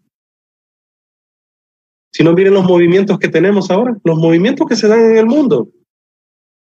Si 2.13 2.23
no 2.23 2.33
miren 2.33 2.53
los 2.53 2.65
movimientos 2.65 3.17
que 3.17 3.29
tenemos 3.29 3.71
ahora, 3.71 3.95
los 4.03 4.17
movimientos 4.17 4.67
que 4.67 4.75
se 4.75 4.87
dan 4.87 4.99
en 5.11 5.17
el 5.17 5.25
mundo. 5.25 5.69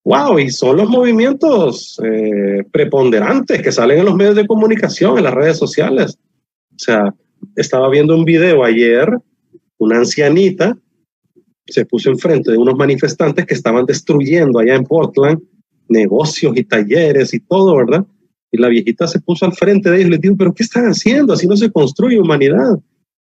Wow, 0.04 0.40
y 0.40 0.50
son 0.52 0.78
los 0.78 0.90
movimientos 0.90 2.00
eh, 2.04 2.64
preponderantes 2.72 3.62
que 3.62 3.72
salen 3.72 4.00
en 4.00 4.06
los 4.06 4.16
medios 4.16 4.36
de 4.36 4.48
comunicación, 4.48 5.18
en 5.18 5.24
las 5.24 5.34
redes 5.34 5.58
sociales. 5.58 6.18
O 6.76 6.80
sea, 6.80 7.14
estaba 7.56 7.90
viendo 7.90 8.16
un 8.16 8.24
video 8.24 8.64
ayer, 8.64 9.10
una 9.78 9.98
ancianita 9.98 10.78
se 11.67 11.86
puso 11.86 12.09
enfrente 12.09 12.51
de 12.51 12.57
unos 12.57 12.75
manifestantes 12.75 13.45
que 13.45 13.53
estaban 13.53 13.86
destruyendo 13.86 14.59
allá 14.59 14.75
en 14.75 14.83
Portland 14.83 15.41
negocios 15.89 16.55
y 16.57 16.63
talleres 16.63 17.33
y 17.33 17.39
todo, 17.39 17.75
¿verdad? 17.75 18.05
Y 18.51 18.57
la 18.57 18.69
viejita 18.69 19.07
se 19.07 19.19
puso 19.19 19.45
al 19.45 19.53
frente 19.53 19.89
de 19.89 19.97
ellos 19.97 20.07
y 20.07 20.12
les 20.12 20.21
dijo, 20.21 20.36
pero 20.38 20.53
¿qué 20.53 20.63
están 20.63 20.86
haciendo? 20.86 21.33
Así 21.33 21.47
no 21.47 21.57
se 21.57 21.71
construye 21.71 22.19
humanidad. 22.19 22.79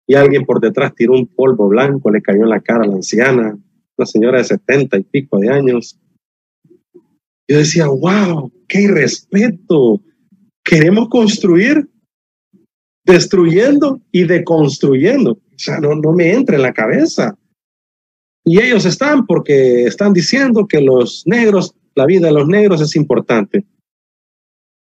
Y 0.07 0.15
alguien 0.15 0.45
por 0.45 0.61
detrás 0.61 0.95
tiró 0.95 1.15
un 1.15 1.27
polvo 1.27 1.69
blanco, 1.69 2.11
le 2.11 2.23
cayó 2.23 2.43
en 2.43 2.51
la 2.51 2.61
cara 2.61 2.85
a 2.85 2.87
la 2.87 2.95
anciana, 2.95 3.59
una 3.97 4.07
señora 4.07 4.39
de 4.39 4.45
setenta 4.45 4.99
y 4.99 5.03
pico 5.03 5.39
de 5.39 5.51
años. 5.51 5.99
Yo 7.47 7.59
decía, 7.59 7.87
wow, 7.89 8.53
qué 8.69 8.83
irrespeto. 8.83 10.03
Queremos 10.65 11.09
construir 11.09 11.89
destruyendo 13.05 14.01
y 14.13 14.25
deconstruyendo. 14.25 15.33
O 15.33 15.59
sea, 15.59 15.81
no, 15.81 15.95
no 15.95 16.13
me 16.13 16.33
entra 16.33 16.57
en 16.57 16.63
la 16.63 16.75
cabeza. 16.75 17.37
Y 18.49 18.63
ellos 18.63 18.87
están 18.87 19.27
porque 19.27 19.85
están 19.85 20.15
diciendo 20.15 20.67
que 20.67 20.81
los 20.81 21.23
negros, 21.27 21.75
la 21.95 22.07
vida 22.07 22.29
de 22.29 22.33
los 22.33 22.49
negros 22.49 22.81
es 22.81 22.97
importante. 22.97 23.67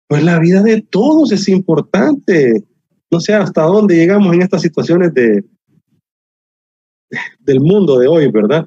Pues 0.09 0.25
la 0.25 0.39
vida 0.39 0.63
de 0.63 0.81
todos 0.81 1.31
es 1.31 1.47
importante. 1.47 2.65
No 3.11 3.21
sé 3.21 3.35
hasta 3.35 3.65
dónde 3.65 3.97
llegamos 3.97 4.33
en 4.33 4.41
estas 4.41 4.63
situaciones 4.63 5.13
de, 5.13 5.45
del 7.41 7.61
mundo 7.61 7.99
de 7.99 8.09
hoy, 8.09 8.31
¿verdad? 8.31 8.67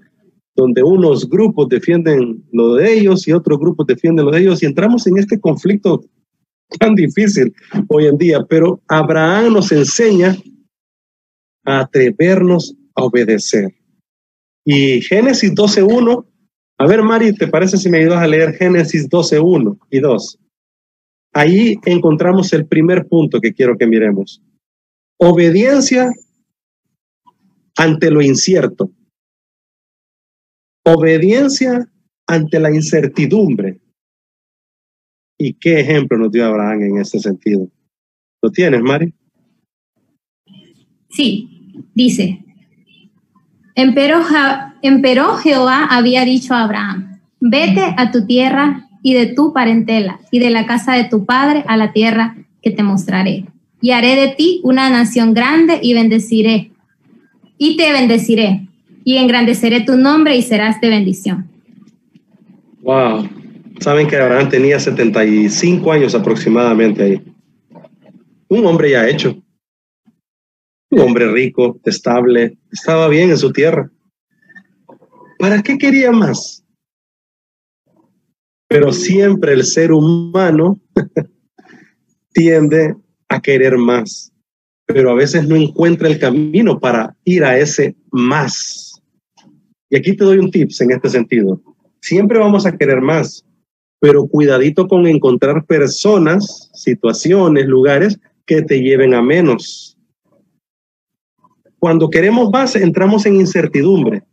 Donde 0.56 0.84
unos 0.84 1.28
grupos 1.28 1.70
defienden 1.70 2.46
lo 2.52 2.76
de 2.76 2.94
ellos 2.94 3.28
y 3.28 3.34
otros 3.34 3.58
grupos 3.58 3.88
defienden 3.88 4.26
lo 4.26 4.32
de 4.32 4.42
ellos 4.42 4.62
y 4.62 4.68
entramos 4.68 5.08
en 5.08 5.18
este 5.18 5.40
conflicto 5.40 6.06
tan 6.78 6.94
difícil 6.94 7.52
hoy 7.88 8.06
en 8.06 8.18
día. 8.20 8.46
Pero 8.48 8.80
Abraham 8.88 9.54
nos 9.54 9.72
enseña 9.72 10.38
a 11.66 11.80
atrevernos 11.80 12.76
a 12.94 13.06
obedecer. 13.06 13.74
Y 14.66 15.02
Génesis 15.02 15.54
12.1, 15.54 16.26
a 16.78 16.88
ver 16.88 17.02
Mari, 17.04 17.34
¿te 17.34 17.48
parece 17.48 17.78
si 17.78 17.90
me 17.90 18.00
ayudas 18.00 18.20
a 18.20 18.28
leer 18.28 18.54
Génesis 18.54 19.10
12.1 19.10 19.78
y 19.90 20.00
2? 20.00 20.40
Ahí 21.34 21.76
encontramos 21.86 22.54
el 22.54 22.68
primer 22.68 23.08
punto 23.08 23.42
que 23.42 23.54
quiero 23.54 23.78
que 23.78 23.88
miremos. 23.88 24.42
Obediencia 25.18 26.12
ante 27.78 28.12
lo 28.12 28.22
incierto. 28.22 28.92
Obediencia 30.86 31.90
ante 32.28 32.60
la 32.60 32.74
incertidumbre. 32.74 33.80
¿Y 35.38 35.56
qué 35.56 35.80
ejemplo 35.80 36.18
nos 36.18 36.32
dio 36.32 36.46
Abraham 36.46 36.84
en 36.84 36.98
este 37.00 37.20
sentido? 37.20 37.68
¿Lo 38.42 38.52
tienes, 38.52 38.82
Mari? 38.82 39.14
Sí, 41.10 41.72
dice, 41.94 42.44
empero, 43.76 45.36
Jehová 45.38 45.86
había 45.90 46.26
dicho 46.26 46.54
a 46.54 46.64
Abraham, 46.64 47.20
vete 47.40 47.94
a 47.98 48.12
tu 48.12 48.26
tierra 48.26 48.88
y 49.02 49.14
de 49.14 49.28
tu 49.28 49.54
parentela 49.54 50.20
y 50.32 50.40
de 50.40 50.50
la 50.50 50.66
casa 50.66 50.94
de 50.94 51.06
tu 51.06 51.26
padre 51.26 51.64
a 51.68 51.78
la 51.78 51.92
tierra 51.92 52.36
que 52.62 52.72
te 52.72 52.84
mostraré. 52.84 53.46
Y 53.82 53.92
haré 53.92 54.16
de 54.16 54.30
ti 54.30 54.62
una 54.64 54.90
nación 54.90 55.34
grande 55.34 55.80
y 55.82 55.94
bendeciré. 55.94 56.72
Y 57.58 57.76
te 57.76 57.92
bendeciré 57.92 58.68
y 59.04 59.18
engrandeceré 59.18 59.82
tu 59.82 59.98
nombre 59.98 60.38
y 60.38 60.42
serás 60.42 60.80
de 60.80 60.90
bendición. 60.90 61.50
Wow. 62.82 63.28
Saben 63.80 64.08
que 64.08 64.16
Abraham 64.16 64.50
tenía 64.50 64.80
75 64.80 65.92
años 65.92 66.16
aproximadamente 66.16 67.04
ahí. 67.04 67.22
Un 68.48 68.66
hombre 68.66 68.92
ya 68.92 69.08
hecho. 69.08 69.43
Un 70.94 71.00
hombre 71.00 71.28
rico, 71.32 71.80
estable, 71.86 72.56
estaba 72.72 73.08
bien 73.08 73.32
en 73.32 73.38
su 73.40 73.52
tierra. 73.52 73.92
¿Para 75.40 75.64
qué 75.64 75.80
quería 75.80 76.12
más? 76.12 76.64
Pero 78.68 78.94
siempre 78.94 79.54
el 79.54 79.64
ser 79.64 79.92
humano 79.92 80.80
tiende 82.32 82.96
a 83.28 83.42
querer 83.42 83.76
más, 83.80 84.32
pero 84.86 85.10
a 85.10 85.16
veces 85.16 85.48
no 85.48 85.56
encuentra 85.56 86.08
el 86.08 86.20
camino 86.20 86.80
para 86.80 87.18
ir 87.24 87.44
a 87.44 87.58
ese 87.58 87.96
más. 88.12 89.02
Y 89.90 89.96
aquí 89.96 90.16
te 90.16 90.26
doy 90.26 90.38
un 90.38 90.52
tips 90.52 90.82
en 90.82 90.92
este 90.92 91.10
sentido. 91.10 91.60
Siempre 92.02 92.38
vamos 92.38 92.68
a 92.68 92.78
querer 92.78 93.02
más, 93.02 93.44
pero 94.00 94.28
cuidadito 94.28 94.88
con 94.88 95.08
encontrar 95.08 95.66
personas, 95.66 96.70
situaciones, 96.76 97.66
lugares 97.66 98.20
que 98.46 98.62
te 98.62 98.80
lleven 98.80 99.16
a 99.16 99.24
menos. 99.24 99.93
Cuando 101.84 102.10
queremos 102.10 102.50
más, 102.50 102.78
entramos 102.78 103.26
en 103.26 103.36
incertidumbre. 103.36 104.24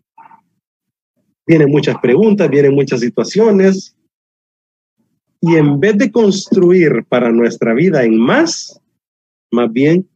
Vienen 1.45 1.69
muchas 1.69 1.99
preguntas, 1.99 2.49
vienen 2.49 2.76
muchas 2.76 3.00
situaciones, 3.00 3.97
Y 5.40 5.57
en 5.57 5.80
vez 5.80 5.99
de 5.99 6.12
construir 6.12 7.04
para 7.09 7.33
nuestra 7.33 7.75
vida 7.75 8.04
en 8.04 8.16
más, 8.16 8.80
más 9.50 9.73
bien 9.73 10.09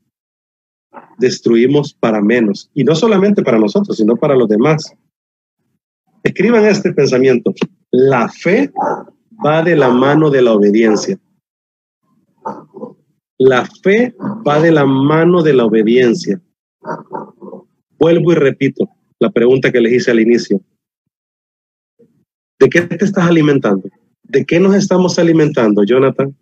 destruimos 1.19 1.93
para 1.93 2.23
menos. 2.23 2.71
Y 2.73 2.85
no 2.85 2.95
solamente 2.95 3.43
para 3.43 3.59
nosotros, 3.59 3.97
sino 3.97 4.15
para 4.15 4.37
los 4.37 4.49
demás. 4.49 4.95
Escriban 6.23 6.65
este 6.67 6.93
pensamiento. 6.93 7.53
La 7.91 8.29
fe 8.29 8.73
va 9.45 9.65
de 9.65 9.75
la 9.75 9.89
mano 9.89 10.31
de 10.31 10.41
la 10.41 10.53
obediencia. 10.53 11.19
La 13.39 13.67
fe 13.83 14.15
va 14.47 14.61
de 14.61 14.71
la 14.71 14.87
mano 14.87 15.43
de 15.43 15.53
la 15.53 15.65
obediencia. 15.65 16.41
Vuelvo 17.99 18.33
y 18.33 18.35
repito 18.35 18.89
la 19.19 19.31
pregunta 19.31 19.73
que 19.73 19.81
les 19.81 19.93
hice 19.93 20.11
al 20.11 20.21
inicio. 20.21 20.61
¿De 22.59 22.69
qué 22.69 22.83
te 22.83 23.05
estás 23.05 23.27
alimentando? 23.27 23.89
¿De 24.23 24.45
qué 24.45 24.61
nos 24.61 24.75
estamos 24.75 25.19
alimentando, 25.19 25.85
Jonathan? 25.85 26.37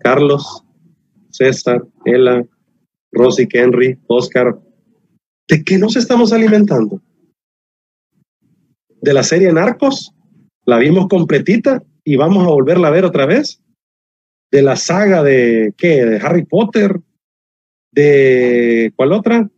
Carlos, 0.00 0.64
César, 1.30 1.82
Ela, 2.04 2.44
Rosy, 3.12 3.48
Henry, 3.52 3.98
Oscar. 4.06 4.58
¿De 5.48 5.64
qué 5.64 5.78
nos 5.78 5.96
estamos 5.96 6.32
alimentando? 6.32 7.02
¿De 9.00 9.12
la 9.12 9.22
serie 9.22 9.52
Narcos? 9.52 10.12
¿La 10.64 10.78
vimos 10.78 11.08
completita 11.08 11.82
y 12.04 12.16
vamos 12.16 12.44
a 12.44 12.50
volverla 12.50 12.88
a 12.88 12.92
ver 12.92 13.04
otra 13.04 13.26
vez? 13.26 13.60
¿De 14.50 14.62
la 14.62 14.76
saga 14.76 15.22
de 15.22 15.72
qué? 15.76 16.04
¿De 16.04 16.16
Harry 16.18 16.44
Potter? 16.44 17.00
¿De 17.92 18.92
cuál 18.96 19.12
otra? 19.12 19.48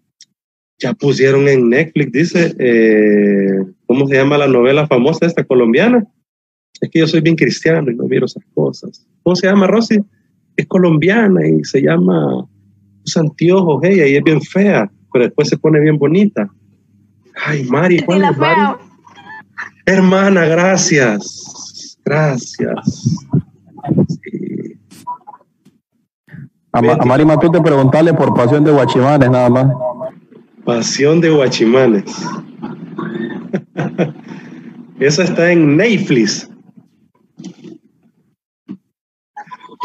Ya 0.79 0.95
pusieron 0.95 1.49
en 1.49 1.69
Netflix, 1.69 2.13
dice, 2.13 2.55
eh, 2.59 3.65
¿cómo 3.87 4.09
se 4.09 4.17
llama 4.17 4.39
la 4.39 4.49
novela 4.49 4.87
famosa 4.87 5.27
esta 5.27 5.45
colombiana? 5.45 6.05
Es 6.81 6.91
que 6.91 6.99
yo 6.99 7.07
soy 7.07 7.21
bien 7.21 7.37
cristiano 7.37 7.91
y 7.91 7.95
no 7.95 8.05
miro 8.05 8.27
esas 8.27 8.43
cosas. 8.55 9.07
¿Cómo 9.23 9.37
se 9.37 9.47
llama, 9.47 9.69
Rosy? 9.69 10.01
Es 10.57 10.67
colombiana 10.67 11.47
y 11.47 11.63
se 11.65 11.83
llama 11.83 12.47
Los 13.05 13.17
Anteojos, 13.17 13.85
ella, 13.85 14.07
y 14.07 14.17
es 14.17 14.25
bien 14.25 14.43
fea, 14.43 14.91
pero 15.13 15.27
después 15.27 15.49
se 15.49 15.57
pone 15.57 15.79
bien 15.79 15.99
bonita. 15.99 16.51
Ay, 17.47 17.65
Mari, 17.65 18.01
¿cuál 18.01 18.25
es 18.25 18.37
Mari? 18.37 18.79
Hermana, 19.87 20.47
gracias. 20.47 21.99
Gracias. 22.05 23.19
A, 26.73 26.79
a, 26.79 27.05
Mari 27.05 27.25
Matute 27.25 27.61
preguntarle 27.61 28.15
por 28.15 28.35
Pasión 28.35 28.65
de 28.65 28.73
Guachimanes, 28.73 29.31
nada 29.31 29.51
más. 29.51 29.67
Pasión 30.65 31.21
de 31.21 31.31
Guachimanes. 31.31 32.05
Esa 35.01 35.25
está 35.25 35.53
en 35.53 35.77
Netflix. 35.77 36.49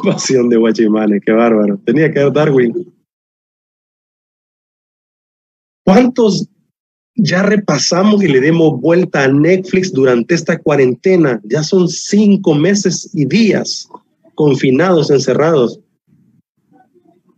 Pasión 0.03 0.47
de 0.49 0.57
Guachimanes, 0.57 1.21
qué 1.25 1.31
bárbaro. 1.31 1.77
Tenía 1.85 2.11
que 2.11 2.19
ver 2.19 2.31
Darwin. 2.31 2.93
¿Cuántos 5.83 6.47
ya 7.15 7.43
repasamos 7.43 8.23
y 8.23 8.27
le 8.27 8.39
dimos 8.39 8.79
vuelta 8.79 9.23
a 9.23 9.27
Netflix 9.27 9.91
durante 9.91 10.35
esta 10.35 10.57
cuarentena? 10.59 11.41
Ya 11.43 11.63
son 11.63 11.89
cinco 11.89 12.53
meses 12.53 13.09
y 13.13 13.25
días 13.25 13.89
confinados, 14.35 15.09
encerrados. 15.09 15.79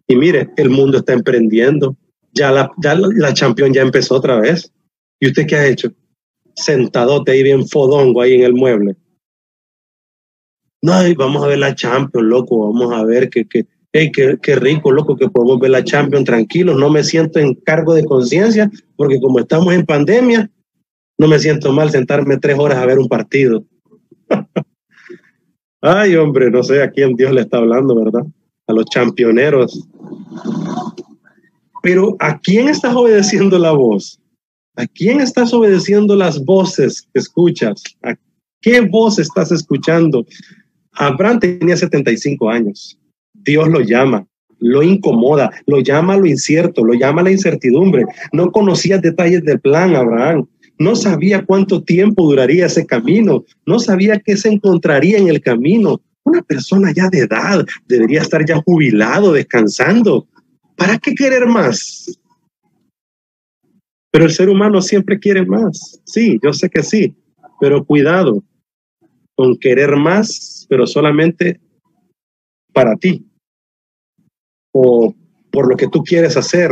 Y 0.09 0.15
mire, 0.15 0.49
el 0.57 0.71
mundo 0.71 0.97
está 0.97 1.13
emprendiendo. 1.13 1.95
Ya 2.33 2.51
la, 2.51 2.71
ya 2.81 2.95
la 2.95 3.33
ya 3.33 3.81
empezó 3.81 4.15
otra 4.15 4.39
vez. 4.39 4.73
¿Y 5.19 5.27
usted 5.27 5.45
qué 5.45 5.55
ha 5.55 5.67
hecho? 5.67 5.91
Sentadote 6.55 7.31
ahí 7.31 7.43
bien 7.43 7.67
fodongo 7.67 8.21
ahí 8.21 8.33
en 8.33 8.43
el 8.43 8.53
mueble. 8.53 8.95
No, 10.81 10.93
vamos 11.15 11.43
a 11.43 11.47
ver 11.47 11.59
la 11.59 11.75
Champions, 11.75 12.27
loco. 12.27 12.71
Vamos 12.71 12.91
a 12.91 13.03
ver 13.05 13.29
que, 13.29 13.47
que, 13.47 13.67
hey, 13.93 14.11
qué, 14.11 14.39
qué 14.41 14.55
rico, 14.55 14.91
loco, 14.91 15.15
que 15.15 15.29
podemos 15.29 15.59
ver 15.59 15.71
la 15.71 15.83
Champions 15.83 16.25
tranquilos. 16.25 16.75
No 16.75 16.89
me 16.89 17.03
siento 17.03 17.37
en 17.37 17.53
cargo 17.53 17.93
de 17.93 18.03
conciencia 18.03 18.71
porque 18.95 19.19
como 19.19 19.39
estamos 19.39 19.75
en 19.75 19.85
pandemia, 19.85 20.49
no 21.19 21.27
me 21.27 21.37
siento 21.37 21.71
mal 21.71 21.91
sentarme 21.91 22.37
tres 22.37 22.57
horas 22.57 22.79
a 22.79 22.85
ver 22.87 22.97
un 22.97 23.07
partido. 23.07 23.63
Ay, 25.81 26.15
hombre, 26.15 26.49
no 26.49 26.63
sé 26.63 26.81
a 26.81 26.89
quién 26.89 27.15
Dios 27.15 27.31
le 27.31 27.41
está 27.41 27.57
hablando, 27.57 27.93
¿verdad? 27.95 28.23
A 28.69 28.73
los 28.73 28.85
championeros. 28.85 29.87
Pero 31.81 32.15
¿a 32.19 32.39
quién 32.39 32.69
estás 32.69 32.95
obedeciendo 32.95 33.57
la 33.57 33.71
voz? 33.71 34.19
¿A 34.75 34.85
quién 34.85 35.21
estás 35.21 35.53
obedeciendo 35.53 36.15
las 36.15 36.45
voces 36.45 37.01
que 37.01 37.19
escuchas? 37.19 37.83
¿A 38.03 38.15
qué 38.61 38.81
voz 38.81 39.17
estás 39.17 39.51
escuchando? 39.51 40.23
Abraham 40.93 41.39
tenía 41.39 41.75
75 41.75 42.47
años. 42.47 42.99
Dios 43.33 43.67
lo 43.69 43.81
llama, 43.81 44.27
lo 44.59 44.83
incomoda, 44.83 45.49
lo 45.65 45.79
llama 45.79 46.15
lo 46.15 46.27
incierto, 46.27 46.83
lo 46.83 46.93
llama 46.93 47.23
la 47.23 47.31
incertidumbre. 47.31 48.05
No 48.33 48.51
conocía 48.51 48.99
detalles 48.99 49.43
del 49.45 49.59
plan, 49.59 49.95
Abraham. 49.95 50.47
No 50.77 50.95
sabía 50.95 51.43
cuánto 51.43 51.81
tiempo 51.81 52.23
duraría 52.23 52.67
ese 52.67 52.85
camino. 52.85 53.43
No 53.65 53.79
sabía 53.79 54.19
qué 54.19 54.37
se 54.37 54.49
encontraría 54.49 55.17
en 55.17 55.27
el 55.27 55.41
camino. 55.41 56.01
Una 56.25 56.41
persona 56.41 56.91
ya 56.91 57.09
de 57.09 57.19
edad 57.19 57.65
debería 57.87 58.21
estar 58.21 58.45
ya 58.45 58.61
jubilado, 58.61 59.33
descansando. 59.33 60.27
¿Para 60.75 60.97
qué 60.97 61.13
querer 61.13 61.47
más? 61.47 62.19
Pero 64.11 64.25
el 64.25 64.31
ser 64.31 64.49
humano 64.49 64.81
siempre 64.81 65.19
quiere 65.19 65.45
más. 65.45 66.01
Sí, 66.05 66.39
yo 66.43 66.53
sé 66.53 66.69
que 66.69 66.83
sí, 66.83 67.15
pero 67.59 67.85
cuidado 67.85 68.43
con 69.35 69.57
querer 69.57 69.95
más, 69.95 70.65
pero 70.69 70.85
solamente 70.85 71.59
para 72.73 72.95
ti 72.95 73.25
o 74.71 75.15
por 75.51 75.69
lo 75.69 75.75
que 75.75 75.87
tú 75.87 76.03
quieres 76.03 76.37
hacer 76.37 76.71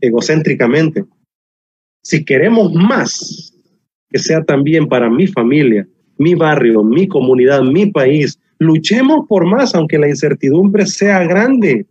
egocéntricamente. 0.00 1.04
Si 2.02 2.24
queremos 2.24 2.72
más, 2.74 3.54
que 4.10 4.18
sea 4.18 4.44
también 4.44 4.88
para 4.88 5.08
mi 5.08 5.26
familia, 5.26 5.88
mi 6.18 6.34
barrio, 6.34 6.82
mi 6.82 7.08
comunidad, 7.08 7.62
mi 7.62 7.86
país, 7.86 8.38
luchemos 8.64 9.26
por 9.28 9.46
más, 9.46 9.74
aunque 9.74 9.98
la 9.98 10.08
incertidumbre 10.08 10.86
sea 10.86 11.22
grande 11.24 11.86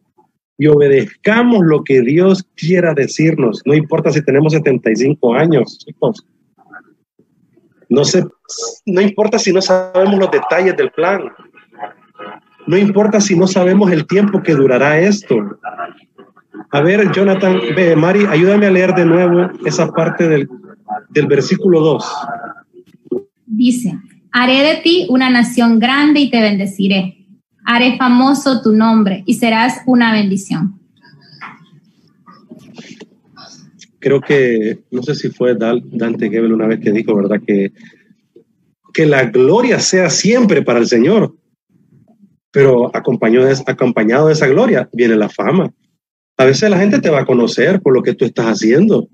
y 0.58 0.68
obedezcamos 0.68 1.62
lo 1.66 1.84
que 1.84 2.02
Dios 2.02 2.46
quiera 2.56 2.94
decirnos. 2.94 3.62
No 3.66 3.74
importa 3.74 4.12
si 4.12 4.24
tenemos 4.24 4.54
75 4.54 5.34
años, 5.34 5.80
chicos. 5.80 6.26
No, 7.90 8.04
sé, 8.04 8.24
no 8.86 9.02
importa 9.02 9.40
si 9.40 9.52
no 9.54 9.62
sabemos 9.62 10.20
los 10.20 10.32
detalles 10.32 10.76
del 10.78 10.92
plan. 10.92 11.22
No 12.66 12.78
importa 12.78 13.20
si 13.20 13.36
no 13.36 13.48
sabemos 13.48 13.92
el 13.92 14.08
tiempo 14.08 14.42
que 14.42 14.54
durará 14.54 15.00
esto. 15.00 15.36
A 16.72 16.82
ver, 16.82 17.12
Jonathan, 17.12 17.60
ve, 17.76 17.96
Mari, 17.96 18.26
ayúdame 18.26 18.68
a 18.68 18.72
leer 18.72 18.94
de 18.94 19.06
nuevo 19.06 19.50
esa 19.66 19.92
parte 19.92 20.28
del, 20.28 20.48
del 21.10 21.28
versículo 21.28 21.82
2. 21.82 22.14
Dice, 23.46 24.00
haré 24.34 24.62
de 24.64 24.82
ti 24.82 25.08
una 25.10 25.30
nación 25.30 25.80
grande 25.80 26.20
y 26.20 26.30
te 26.30 26.42
bendeciré 26.42 27.24
haré 27.66 27.98
famoso 27.98 28.62
tu 28.62 28.74
nombre 28.74 29.24
y 29.26 29.36
serás 29.36 29.82
una 29.86 30.14
bendición. 30.14 30.80
Creo 34.00 34.20
que, 34.20 34.80
no 34.92 35.02
sé 35.02 35.16
si 35.16 35.30
fue 35.30 35.56
Dante 35.56 36.30
Gebel 36.30 36.52
una 36.52 36.68
vez 36.68 36.82
que 36.82 36.92
dijo, 36.92 37.16
¿verdad? 37.16 37.42
Que, 37.46 37.72
que 38.94 39.06
la 39.06 39.26
gloria 39.26 39.80
sea 39.80 40.10
siempre 40.10 40.62
para 40.62 40.80
el 40.80 40.88
Señor, 40.88 41.36
pero 42.52 42.96
acompañado 42.96 43.46
de, 43.46 43.56
acompañado 43.66 44.28
de 44.28 44.34
esa 44.34 44.48
gloria 44.48 44.90
viene 44.92 45.16
la 45.16 45.30
fama. 45.30 45.72
A 46.36 46.46
veces 46.46 46.70
la 46.70 46.80
gente 46.80 47.00
te 47.00 47.10
va 47.10 47.22
a 47.22 47.26
conocer 47.26 47.82
por 47.82 47.94
lo 47.94 48.04
que 48.04 48.14
tú 48.14 48.26
estás 48.26 48.48
haciendo. 48.48 49.08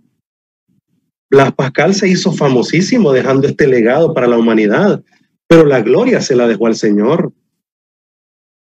Blas 1.29 1.53
Pascal 1.53 1.93
se 1.93 2.09
hizo 2.09 2.31
famosísimo 2.31 3.11
dejando 3.11 3.47
este 3.47 3.67
legado 3.67 4.13
para 4.13 4.27
la 4.27 4.37
humanidad, 4.37 5.03
pero 5.47 5.65
la 5.65 5.81
gloria 5.81 6.21
se 6.21 6.35
la 6.35 6.47
dejó 6.47 6.67
al 6.67 6.75
Señor. 6.75 7.31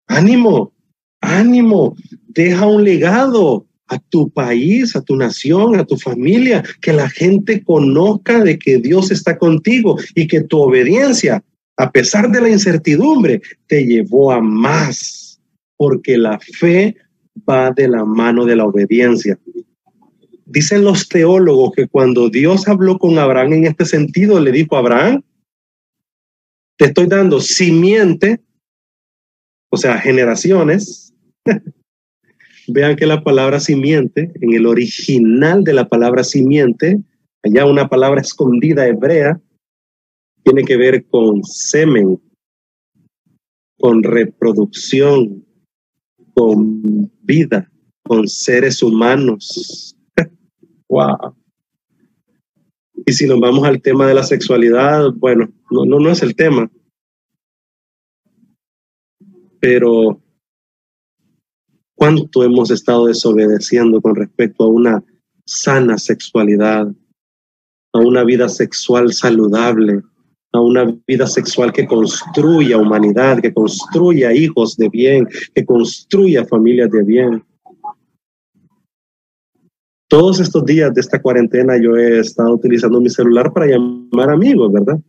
Ánimo, 0.07 0.73
ánimo, 1.21 1.95
deja 2.29 2.67
un 2.67 2.85
legado 2.85 3.67
a 3.87 3.99
tu 3.99 4.31
país, 4.31 4.97
a 4.97 5.03
tu 5.03 5.15
nación, 5.17 5.77
a 5.77 5.85
tu 5.85 5.97
familia, 5.97 6.65
que 6.81 6.93
la 6.93 7.09
gente 7.09 7.63
conozca 7.63 8.43
de 8.43 8.59
que 8.59 8.79
Dios 8.79 9.11
está 9.11 9.39
contigo 9.39 9.99
y 10.15 10.27
que 10.27 10.43
tu 10.43 10.59
obediencia, 10.61 11.45
a 11.77 11.91
pesar 11.91 12.31
de 12.31 12.41
la 12.41 12.49
incertidumbre, 12.49 13.43
te 13.67 13.85
llevó 13.85 14.33
a 14.33 14.41
más, 14.41 15.41
porque 15.77 16.17
la 16.17 16.39
fe 16.39 16.97
va 17.49 17.71
de 17.73 17.89
la 17.89 18.05
mano 18.05 18.47
de 18.47 18.57
la 18.57 18.65
obediencia. 18.65 19.39
Dicen 20.55 20.85
los 20.85 21.09
teólogos 21.09 21.73
que 21.75 21.89
cuando 21.89 22.31
Dios 22.31 22.69
habló 22.69 22.99
con 22.99 23.19
Abraham 23.19 23.55
en 23.55 23.67
este 23.67 23.85
sentido, 23.85 24.41
le 24.41 24.53
dijo 24.53 24.77
a 24.77 24.79
Abraham, 24.79 25.23
te 26.79 26.87
estoy 26.87 27.07
dando 27.07 27.41
simiente 27.41 28.41
o 29.75 29.77
sea, 29.77 29.99
generaciones. 29.99 31.13
Vean 32.69 32.95
que 32.95 33.07
la 33.07 33.25
palabra 33.25 33.59
simiente, 33.59 34.31
en 34.41 34.55
el 34.55 34.67
original 34.67 35.65
de 35.65 35.75
la 35.75 35.89
palabra 35.89 36.23
simiente, 36.23 37.03
allá 37.43 37.67
una 37.67 37.89
palabra 37.89 38.21
escondida 38.21 38.87
hebrea, 38.87 39.41
tiene 40.45 40.63
que 40.63 40.77
ver 40.77 41.05
con 41.07 41.43
semen, 41.43 42.23
con 43.81 44.05
reproducción, 44.05 45.45
con 46.35 47.11
vida, 47.23 47.69
con 48.05 48.29
seres 48.29 48.81
humanos. 48.81 49.97
Y 53.07 53.13
si 53.13 53.27
nos 53.27 53.41
vamos 53.41 53.65
al 53.65 53.83
tema 53.83 54.07
de 54.07 54.15
la 54.15 54.23
sexualidad, 54.23 55.13
bueno, 55.17 55.53
no, 55.71 55.85
no, 55.85 55.99
no 55.99 56.11
es 56.11 56.23
el 56.23 56.35
tema. 56.35 56.71
Pero 59.61 60.21
cuánto 61.95 62.45
hemos 62.45 62.71
estado 62.71 63.07
desobedeciendo 63.07 64.01
con 64.01 64.15
respecto 64.15 64.65
a 64.65 64.69
una 64.69 65.05
sana 65.47 65.99
sexualidad, 65.99 66.89
a 67.93 67.99
una 67.99 68.25
vida 68.25 68.49
sexual 68.49 69.13
saludable, 69.13 70.03
a 70.53 70.61
una 70.61 70.97
vida 71.07 71.27
sexual 71.27 71.73
que 71.73 71.87
construya 71.87 72.79
humanidad, 72.79 73.41
que 73.41 73.53
construya 73.53 74.33
hijos 74.33 74.77
de 74.77 74.89
bien, 74.89 75.29
que 75.55 75.65
construya 75.65 76.45
familias 76.45 76.91
de 76.91 77.03
bien. 77.03 77.45
Todos 80.09 80.41
estos 80.41 80.65
días 80.65 80.93
de 80.95 81.01
esta 81.01 81.21
cuarentena 81.21 81.77
yo 81.81 81.97
he 81.97 82.21
estado 82.21 82.55
utilizando 82.55 83.01
mi 83.01 83.09
celular 83.09 83.53
para 83.53 83.67
llamar 83.67 84.31
amigos, 84.31 84.73
¿verdad? 84.73 85.01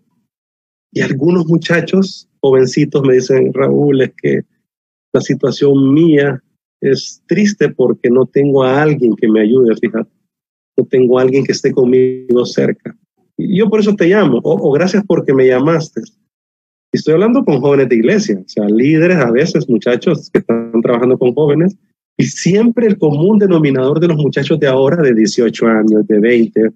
Y 0.91 1.01
algunos 1.01 1.45
muchachos, 1.47 2.29
jovencitos, 2.39 3.03
me 3.03 3.15
dicen, 3.15 3.53
Raúl, 3.53 4.01
es 4.01 4.13
que 4.21 4.41
la 5.13 5.21
situación 5.21 5.93
mía 5.93 6.41
es 6.81 7.21
triste 7.27 7.69
porque 7.69 8.09
no 8.09 8.25
tengo 8.25 8.63
a 8.63 8.81
alguien 8.81 9.15
que 9.15 9.27
me 9.27 9.41
ayude, 9.41 9.75
fíjate. 9.75 10.09
No 10.77 10.85
tengo 10.85 11.17
a 11.17 11.23
alguien 11.23 11.43
que 11.43 11.51
esté 11.51 11.71
conmigo 11.71 12.45
cerca. 12.45 12.97
Y 13.37 13.59
yo 13.59 13.69
por 13.69 13.79
eso 13.79 13.95
te 13.95 14.07
llamo, 14.07 14.39
o, 14.43 14.71
gracias 14.71 15.03
porque 15.05 15.33
me 15.33 15.47
llamaste. 15.47 16.01
Estoy 16.93 17.15
hablando 17.15 17.43
con 17.43 17.59
jóvenes 17.59 17.89
de 17.89 17.95
iglesia, 17.95 18.39
o 18.39 18.47
sea, 18.47 18.65
líderes 18.69 19.17
a 19.17 19.31
veces, 19.31 19.69
muchachos 19.69 20.29
que 20.31 20.39
están 20.39 20.81
trabajando 20.81 21.17
con 21.17 21.33
jóvenes, 21.33 21.77
y 22.17 22.25
siempre 22.25 22.87
el 22.87 22.97
común 22.97 23.39
denominador 23.39 23.99
de 23.99 24.07
los 24.07 24.17
muchachos 24.17 24.59
de 24.59 24.67
ahora, 24.67 25.01
de 25.01 25.13
18 25.13 25.67
años, 25.67 26.07
de 26.07 26.19
20, 26.19 26.69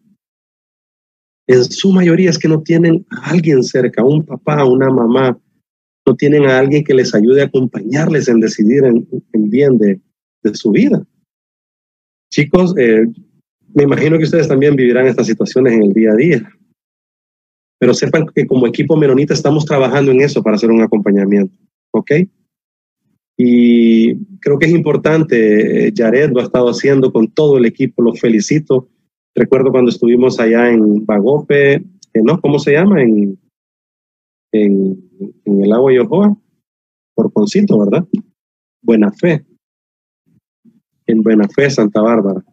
en 1.48 1.64
su 1.64 1.92
mayoría 1.92 2.30
es 2.30 2.38
que 2.38 2.48
no 2.48 2.62
tienen 2.62 3.06
a 3.10 3.32
alguien 3.32 3.64
cerca, 3.64 4.04
un 4.04 4.24
papá, 4.26 4.64
una 4.66 4.90
mamá, 4.90 5.40
no 6.06 6.16
tienen 6.16 6.46
a 6.46 6.60
alguien 6.60 6.84
que 6.84 6.94
les 6.94 7.16
ayude 7.16 7.42
a 7.42 7.46
acompañarles 7.46 8.28
en 8.28 8.40
decidir 8.40 8.84
en, 8.84 9.08
bien 9.34 9.78
de, 9.78 10.00
su 10.54 10.72
vida. 10.72 11.04
Chicos, 12.32 12.76
eh, 12.78 13.08
me 13.74 13.84
imagino 13.84 14.18
que 14.18 14.26
ustedes 14.26 14.48
también 14.48 14.76
vivirán 14.76 15.08
estas 15.08 15.28
situaciones 15.28 15.74
en 15.74 15.84
el 15.84 15.94
día 15.94 16.12
a 16.12 16.16
día. 16.16 16.54
Pero 17.80 17.94
sepan 17.94 18.28
que 18.36 18.46
como 18.46 18.68
equipo 18.68 18.96
menonita 18.96 19.34
estamos 19.34 19.66
trabajando 19.66 20.12
en 20.12 20.22
eso 20.22 20.44
para 20.44 20.56
hacer 20.56 20.70
un 20.70 20.82
acompañamiento. 20.82 21.56
¿Ok? 21.92 22.12
Y 23.42 24.18
creo 24.42 24.60
que 24.60 24.66
es 24.66 24.74
importante, 24.74 25.88
eh, 25.88 25.94
Jared 25.96 26.32
lo 26.32 26.42
ha 26.42 26.44
estado 26.44 26.68
haciendo 26.68 27.14
con 27.14 27.32
todo 27.32 27.58
el 27.58 27.66
equipo, 27.66 28.02
los 28.02 28.20
felicito. 28.20 28.90
Recuerdo 29.34 29.72
cuando 29.72 29.92
estuvimos 29.92 30.42
allá 30.42 30.70
en 30.70 31.06
Bagope, 31.06 31.76
eh, 31.76 31.84
¿no? 32.22 32.42
¿Cómo 32.42 32.60
se 32.60 32.74
llama? 32.74 33.02
En, 33.02 33.40
en, 34.52 35.10
el 35.46 35.72
agua 35.72 35.94
Yohoa, 35.94 36.36
por 37.16 37.32
Poncito, 37.32 37.80
¿verdad? 37.80 38.06
Buena 38.82 39.10
Fe. 39.14 39.46
En 41.08 41.24
Buena 41.24 41.48
Fe, 41.48 41.70
Santa 41.70 42.02
Bárbara 42.02 42.44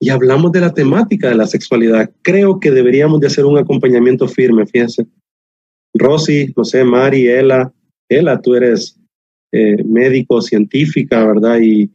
y 0.00 0.10
hablamos 0.10 0.50
de 0.50 0.60
la 0.60 0.74
temática 0.74 1.28
de 1.28 1.36
la 1.36 1.46
sexualidad. 1.46 2.10
Creo 2.22 2.58
que 2.58 2.72
deberíamos 2.72 3.20
de 3.20 3.28
hacer 3.28 3.44
un 3.44 3.56
acompañamiento 3.56 4.26
firme, 4.26 4.66
fíjense. 4.66 5.06
Rosy, 5.94 6.52
no 6.56 6.64
sé, 6.64 6.82
Mari, 6.82 7.28
Ela, 7.28 7.72
Ela, 8.08 8.40
tú 8.40 8.56
eres 8.56 8.98
eh, 9.52 9.84
médico, 9.84 10.40
científica, 10.40 11.26
¿verdad? 11.26 11.58
Y 11.60 11.90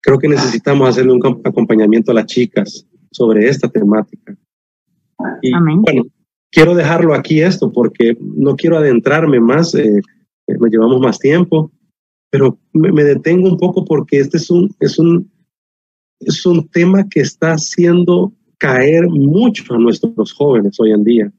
creo 0.00 0.18
que 0.18 0.28
necesitamos 0.28 0.88
hacerle 0.88 1.12
un 1.12 1.40
acompañamiento 1.44 2.10
a 2.10 2.14
las 2.14 2.26
chicas 2.26 2.86
sobre 3.10 3.48
esta 3.48 3.68
temática. 3.68 4.34
Y 5.42 5.50
bueno, 5.52 6.06
quiero 6.50 6.74
dejarlo 6.74 7.14
aquí 7.14 7.40
esto 7.40 7.70
porque 7.70 8.16
no 8.20 8.56
quiero 8.56 8.78
adentrarme 8.78 9.40
más, 9.40 9.74
eh, 9.74 10.00
eh, 10.46 10.58
me 10.58 10.70
llevamos 10.70 11.00
más 11.00 11.18
tiempo, 11.18 11.70
pero 12.30 12.58
me, 12.72 12.90
me, 12.92 13.04
detengo 13.04 13.48
un 13.48 13.58
poco 13.58 13.84
porque 13.84 14.18
este 14.18 14.38
es 14.38 14.50
un, 14.50 14.74
es 14.80 14.98
un, 14.98 15.30
es 16.20 16.46
un 16.46 16.66
tema 16.68 17.06
que 17.08 17.20
está 17.20 17.52
haciendo 17.52 18.32
caer 18.56 19.06
mucho 19.08 19.74
a 19.74 19.78
nuestros 19.78 20.32
jóvenes 20.32 20.80
hoy 20.80 20.92
en 20.92 21.04
día. 21.04 21.32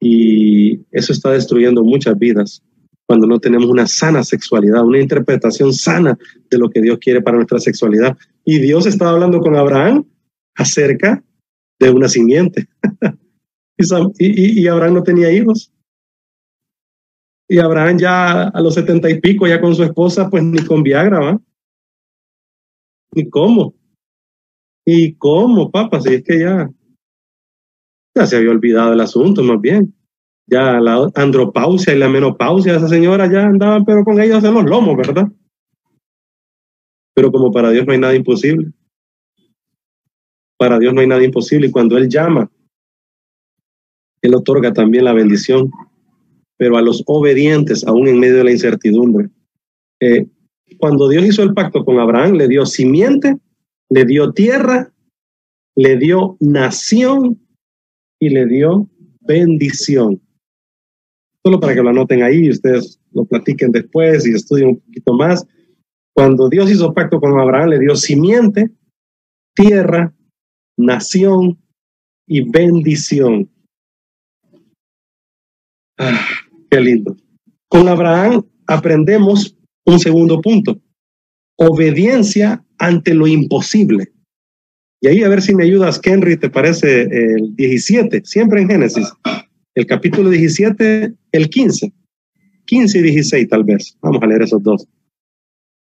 Y 0.00 0.80
eso 0.90 1.12
está 1.12 1.30
destruyendo 1.30 1.82
muchas 1.82 2.18
vidas 2.18 2.62
cuando 3.08 3.26
no 3.26 3.40
tenemos 3.40 3.70
una 3.70 3.86
sana 3.86 4.22
sexualidad, 4.22 4.84
una 4.84 5.00
interpretación 5.00 5.72
sana 5.72 6.18
de 6.50 6.58
lo 6.58 6.68
que 6.68 6.82
Dios 6.82 6.98
quiere 6.98 7.22
para 7.22 7.38
nuestra 7.38 7.58
sexualidad. 7.58 8.18
Y 8.44 8.58
Dios 8.58 8.84
estaba 8.84 9.12
hablando 9.12 9.40
con 9.40 9.56
Abraham 9.56 10.04
acerca 10.54 11.24
de 11.80 11.90
una 11.90 12.06
simiente. 12.06 12.68
y, 14.18 14.68
Abraham 14.68 14.94
no 14.94 15.02
tenía 15.02 15.32
hijos. 15.32 15.72
Y 17.48 17.58
Abraham 17.60 17.98
ya 17.98 18.42
a 18.42 18.60
los 18.60 18.74
setenta 18.74 19.08
y 19.08 19.18
pico, 19.22 19.46
ya 19.46 19.58
con 19.58 19.74
su 19.74 19.84
esposa, 19.84 20.28
pues 20.28 20.44
ni 20.44 20.58
con 20.58 20.82
Viagra, 20.82 21.18
¿va? 21.18 21.40
¿Y 23.14 23.30
cómo? 23.30 23.74
¿Y 24.84 25.14
cómo, 25.14 25.70
papá? 25.70 26.02
Si 26.02 26.12
es 26.12 26.22
que 26.22 26.40
ya, 26.40 26.70
ya 28.14 28.26
se 28.26 28.36
había 28.36 28.50
olvidado 28.50 28.92
el 28.92 29.00
asunto, 29.00 29.42
más 29.42 29.58
bien. 29.62 29.97
Ya 30.50 30.80
la 30.80 31.10
andropausia 31.14 31.94
y 31.94 31.98
la 31.98 32.08
menopausia, 32.08 32.76
esa 32.76 32.88
señora 32.88 33.30
ya 33.30 33.44
andaban, 33.44 33.84
pero 33.84 34.02
con 34.02 34.20
ellos 34.20 34.42
en 34.42 34.54
los 34.54 34.64
lomos, 34.64 34.96
¿verdad? 34.96 35.28
Pero 37.14 37.30
como 37.30 37.52
para 37.52 37.70
Dios 37.70 37.86
no 37.86 37.92
hay 37.92 37.98
nada 37.98 38.14
imposible. 38.14 38.72
Para 40.56 40.78
Dios 40.78 40.94
no 40.94 41.00
hay 41.00 41.06
nada 41.06 41.22
imposible. 41.22 41.66
Y 41.66 41.70
cuando 41.70 41.98
Él 41.98 42.08
llama, 42.08 42.50
Él 44.22 44.34
otorga 44.34 44.72
también 44.72 45.04
la 45.04 45.12
bendición. 45.12 45.70
Pero 46.56 46.76
a 46.76 46.82
los 46.82 47.02
obedientes, 47.06 47.86
aún 47.86 48.08
en 48.08 48.18
medio 48.18 48.38
de 48.38 48.44
la 48.44 48.52
incertidumbre, 48.52 49.28
eh, 50.00 50.26
cuando 50.78 51.08
Dios 51.08 51.24
hizo 51.24 51.42
el 51.42 51.54
pacto 51.54 51.84
con 51.84 51.98
Abraham, 51.98 52.32
le 52.32 52.48
dio 52.48 52.66
simiente, 52.66 53.36
le 53.90 54.04
dio 54.04 54.32
tierra, 54.32 54.92
le 55.76 55.96
dio 55.96 56.36
nación 56.40 57.40
y 58.18 58.30
le 58.30 58.46
dio 58.46 58.88
bendición. 59.20 60.20
Solo 61.44 61.60
para 61.60 61.74
que 61.74 61.82
lo 61.82 61.90
anoten 61.90 62.22
ahí 62.22 62.46
y 62.46 62.50
ustedes 62.50 63.00
lo 63.12 63.24
platiquen 63.24 63.72
después 63.72 64.26
y 64.26 64.32
estudien 64.32 64.68
un 64.70 64.80
poquito 64.80 65.14
más. 65.14 65.46
Cuando 66.14 66.48
Dios 66.48 66.70
hizo 66.70 66.92
pacto 66.92 67.20
con 67.20 67.38
Abraham, 67.38 67.70
le 67.70 67.78
dio 67.78 67.94
simiente, 67.94 68.70
tierra, 69.54 70.14
nación 70.76 71.58
y 72.26 72.40
bendición. 72.48 73.50
Ah, 75.98 76.20
qué 76.70 76.80
lindo. 76.80 77.16
Con 77.68 77.88
Abraham 77.88 78.44
aprendemos 78.66 79.56
un 79.84 79.98
segundo 79.98 80.40
punto, 80.40 80.80
obediencia 81.56 82.64
ante 82.78 83.14
lo 83.14 83.26
imposible. 83.26 84.12
Y 85.00 85.08
ahí 85.08 85.22
a 85.22 85.28
ver 85.28 85.42
si 85.42 85.54
me 85.54 85.64
ayudas, 85.64 86.00
Henry, 86.02 86.36
¿te 86.36 86.50
parece 86.50 87.02
el 87.02 87.54
17? 87.54 88.22
Siempre 88.24 88.62
en 88.62 88.68
Génesis. 88.68 89.12
El 89.78 89.86
capítulo 89.86 90.30
17, 90.30 91.14
el 91.30 91.50
15. 91.50 91.92
15 92.64 92.98
y 92.98 93.02
16 93.02 93.48
tal 93.48 93.62
vez. 93.62 93.96
Vamos 94.00 94.20
a 94.20 94.26
leer 94.26 94.42
esos 94.42 94.60
dos. 94.60 94.88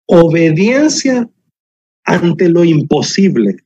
Obediencia 0.07 1.29
ante 2.03 2.49
lo 2.49 2.65
imposible. 2.65 3.57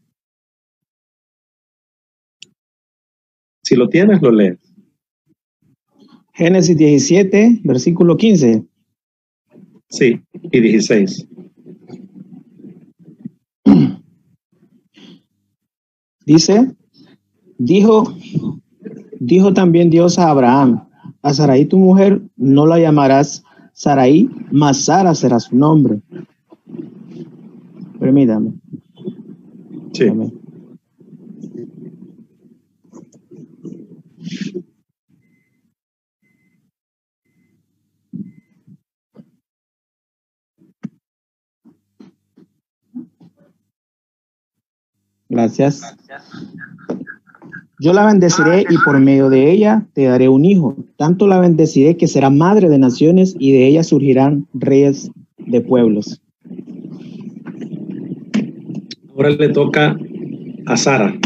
Si 3.62 3.76
lo 3.76 3.88
tienes, 3.88 4.20
lo 4.20 4.32
lees. 4.32 4.58
Génesis 6.34 6.76
17, 6.76 7.60
versículo 7.62 8.16
15. 8.16 8.64
Sí, 9.90 10.20
y 10.50 10.60
16. 10.60 11.28
Dice, 16.24 16.74
dijo, 17.58 18.12
dijo 19.20 19.52
también 19.52 19.90
Dios 19.90 20.18
a 20.18 20.30
Abraham, 20.30 20.84
a 21.22 21.34
Sarai 21.34 21.64
tu 21.66 21.78
mujer 21.78 22.22
no 22.36 22.66
la 22.66 22.78
llamarás 22.78 23.42
Sarai, 23.72 24.30
mas 24.50 24.84
Sara 24.84 25.14
será 25.14 25.38
su 25.38 25.56
nombre. 25.56 26.00
Permítame. 27.98 28.52
Sí. 29.92 30.10
Gracias. 45.28 45.82
Yo 47.78 47.92
la 47.92 48.06
bendeciré 48.06 48.64
y 48.70 48.78
por 48.84 48.98
medio 48.98 49.28
de 49.28 49.50
ella 49.50 49.86
te 49.92 50.04
daré 50.04 50.30
un 50.30 50.46
hijo. 50.46 50.76
tanto 50.96 51.26
la 51.26 51.38
bendeciré 51.38 51.98
que 51.98 52.08
será 52.08 52.30
madre 52.30 52.70
de 52.70 52.78
naciones 52.78 53.36
y 53.38 53.52
de 53.52 53.66
ella 53.66 53.84
surgirán 53.84 54.46
reyes 54.54 55.10
de 55.38 55.60
pueblos. 55.60 56.22
Ahora 59.14 59.30
le 59.30 59.48
toca 59.50 59.98
a 60.66 60.76
Sara. 60.76 61.18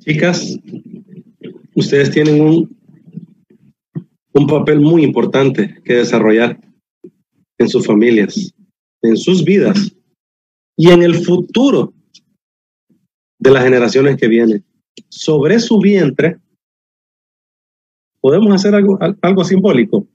Chicas, 0.00 0.58
ustedes 1.74 2.10
tienen 2.10 2.40
un, 2.40 2.76
un 4.32 4.46
papel 4.48 4.80
muy 4.80 5.04
importante 5.04 5.76
que 5.84 5.94
desarrollar 5.94 6.58
en 7.58 7.68
sus 7.68 7.86
familias, 7.86 8.52
en 9.02 9.16
sus 9.16 9.44
vidas 9.44 9.92
y 10.76 10.90
en 10.90 11.02
el 11.02 11.14
futuro 11.14 11.92
de 13.38 13.50
las 13.50 13.64
generaciones 13.64 14.16
que 14.16 14.28
vienen. 14.28 14.64
Sobre 15.08 15.58
su 15.60 15.78
vientre, 15.78 16.38
podemos 18.20 18.52
hacer 18.54 18.74
algo, 18.74 18.98
algo 19.20 19.44
simbólico. 19.44 20.06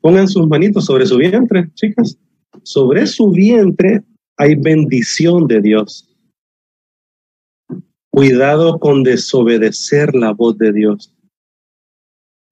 Pongan 0.00 0.28
sus 0.28 0.46
manitos 0.46 0.86
sobre 0.86 1.06
su 1.06 1.16
vientre, 1.16 1.70
chicas. 1.74 2.18
Sobre 2.62 3.06
su 3.06 3.30
vientre 3.30 4.02
hay 4.36 4.54
bendición 4.54 5.46
de 5.46 5.60
Dios. 5.60 6.06
Cuidado 8.10 8.78
con 8.78 9.02
desobedecer 9.02 10.14
la 10.14 10.32
voz 10.32 10.58
de 10.58 10.72
Dios 10.72 11.14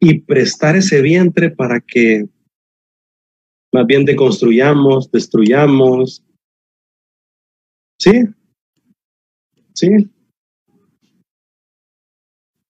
y 0.00 0.20
prestar 0.20 0.76
ese 0.76 1.02
vientre 1.02 1.50
para 1.50 1.80
que 1.80 2.28
más 3.72 3.86
bien 3.86 4.04
deconstruyamos, 4.04 5.10
destruyamos. 5.10 6.24
¿Sí? 7.98 8.12
¿Sí? 9.78 10.10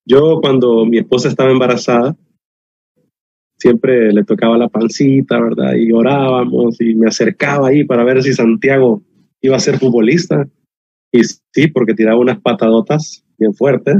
Yo 0.04 0.40
cuando 0.42 0.84
mi 0.84 0.98
esposa 0.98 1.30
estaba 1.30 1.50
embarazada, 1.50 2.14
siempre 3.56 4.12
le 4.12 4.24
tocaba 4.24 4.58
la 4.58 4.68
pancita, 4.68 5.40
¿verdad? 5.40 5.74
Y 5.74 5.90
orábamos 5.90 6.78
y 6.82 6.94
me 6.94 7.08
acercaba 7.08 7.68
ahí 7.68 7.84
para 7.84 8.04
ver 8.04 8.22
si 8.22 8.34
Santiago 8.34 9.02
iba 9.40 9.56
a 9.56 9.60
ser 9.60 9.78
futbolista. 9.78 10.46
Y 11.10 11.24
sí, 11.24 11.68
porque 11.72 11.94
tiraba 11.94 12.20
unas 12.20 12.40
patadotas 12.42 13.24
bien 13.38 13.54
fuertes. 13.54 13.96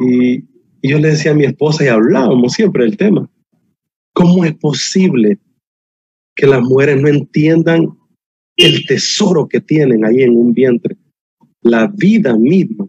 Y, 0.00 0.44
yo 0.82 0.98
le 0.98 1.08
decía 1.08 1.32
a 1.32 1.34
mi 1.34 1.44
esposa 1.44 1.84
y 1.84 1.88
hablábamos 1.88 2.54
siempre 2.54 2.84
del 2.84 2.96
tema. 2.96 3.30
¿Cómo 4.12 4.44
es 4.44 4.54
posible 4.54 5.38
que 6.34 6.46
las 6.46 6.62
mujeres 6.62 7.00
no 7.00 7.08
entiendan 7.08 7.96
el 8.56 8.86
tesoro 8.86 9.46
que 9.46 9.60
tienen 9.60 10.04
ahí 10.04 10.22
en 10.22 10.36
un 10.36 10.52
vientre? 10.52 10.96
La 11.62 11.86
vida 11.86 12.36
misma. 12.36 12.88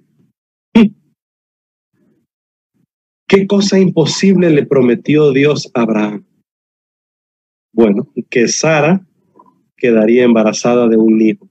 ¿Qué 3.32 3.48
cosa 3.48 3.80
imposible 3.80 4.50
le 4.50 4.66
prometió 4.66 5.32
Dios 5.32 5.72
a 5.74 5.84
Abraham? 5.84 6.26
Bueno, 7.72 8.12
que 8.30 8.50
Sara 8.50 9.08
quedaría 9.78 10.26
embarazada 10.26 10.90
de 10.90 10.98
un 10.98 11.22
hijo. 11.22 11.50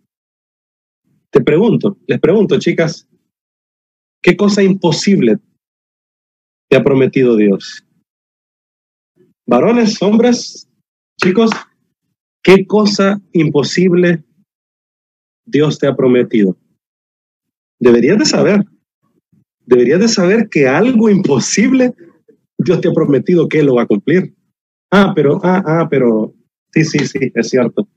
Te 1.30 1.40
pregunto, 1.40 1.96
les 2.06 2.20
pregunto, 2.20 2.58
chicas, 2.58 3.08
¿qué 4.20 4.36
cosa 4.36 4.62
imposible 4.62 5.38
te 6.68 6.76
ha 6.76 6.84
prometido 6.84 7.34
Dios? 7.34 7.82
Varones, 9.46 10.02
hombres, 10.02 10.68
chicos, 11.16 11.50
¿qué 12.42 12.66
cosa 12.66 13.22
imposible 13.32 14.22
Dios 15.46 15.78
te 15.78 15.86
ha 15.86 15.96
prometido? 15.96 16.58
Deberías 17.80 18.18
de 18.18 18.24
saber, 18.26 18.64
deberías 19.66 20.00
de 20.00 20.08
saber 20.08 20.48
que 20.48 20.68
algo 20.68 21.10
imposible 21.10 21.94
Dios 22.58 22.80
te 22.80 22.88
ha 22.88 22.92
prometido 22.92 23.48
que 23.48 23.62
lo 23.62 23.74
va 23.74 23.82
a 23.82 23.86
cumplir. 23.86 24.34
Ah, 24.92 25.12
pero, 25.14 25.40
ah, 25.42 25.62
ah, 25.66 25.88
pero, 25.90 26.34
sí, 26.72 26.84
sí, 26.84 26.98
sí, 27.06 27.32
es 27.34 27.48
cierto. 27.48 27.88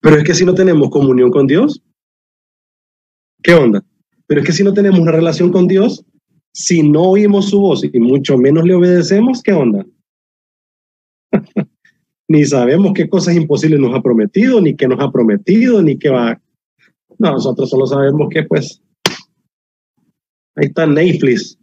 Pero 0.00 0.16
es 0.16 0.24
que 0.24 0.34
si 0.34 0.44
no 0.44 0.54
tenemos 0.54 0.90
comunión 0.90 1.30
con 1.30 1.46
Dios, 1.46 1.82
¿Qué 3.42 3.54
onda? 3.54 3.82
Pero 4.26 4.40
es 4.40 4.46
que 4.46 4.52
si 4.52 4.62
no 4.62 4.72
tenemos 4.72 5.00
una 5.00 5.12
relación 5.12 5.50
con 5.50 5.66
Dios, 5.66 6.04
si 6.52 6.82
no 6.82 7.02
oímos 7.02 7.50
su 7.50 7.60
voz 7.60 7.84
y 7.84 7.98
mucho 7.98 8.36
menos 8.36 8.64
le 8.64 8.74
obedecemos, 8.74 9.42
¿qué 9.42 9.52
onda? 9.52 9.84
ni 12.28 12.44
sabemos 12.44 12.92
qué 12.94 13.08
cosas 13.08 13.36
imposibles 13.36 13.80
nos 13.80 13.94
ha 13.94 14.02
prometido, 14.02 14.60
ni 14.60 14.76
qué 14.76 14.86
nos 14.86 15.00
ha 15.00 15.10
prometido, 15.10 15.82
ni 15.82 15.98
qué 15.98 16.10
va. 16.10 16.40
No, 17.20 17.32
nosotros 17.32 17.68
solo 17.68 17.86
sabemos 17.86 18.28
que 18.30 18.44
pues 18.44 18.82
ahí 20.56 20.68
está 20.68 20.86
Netflix 20.86 21.58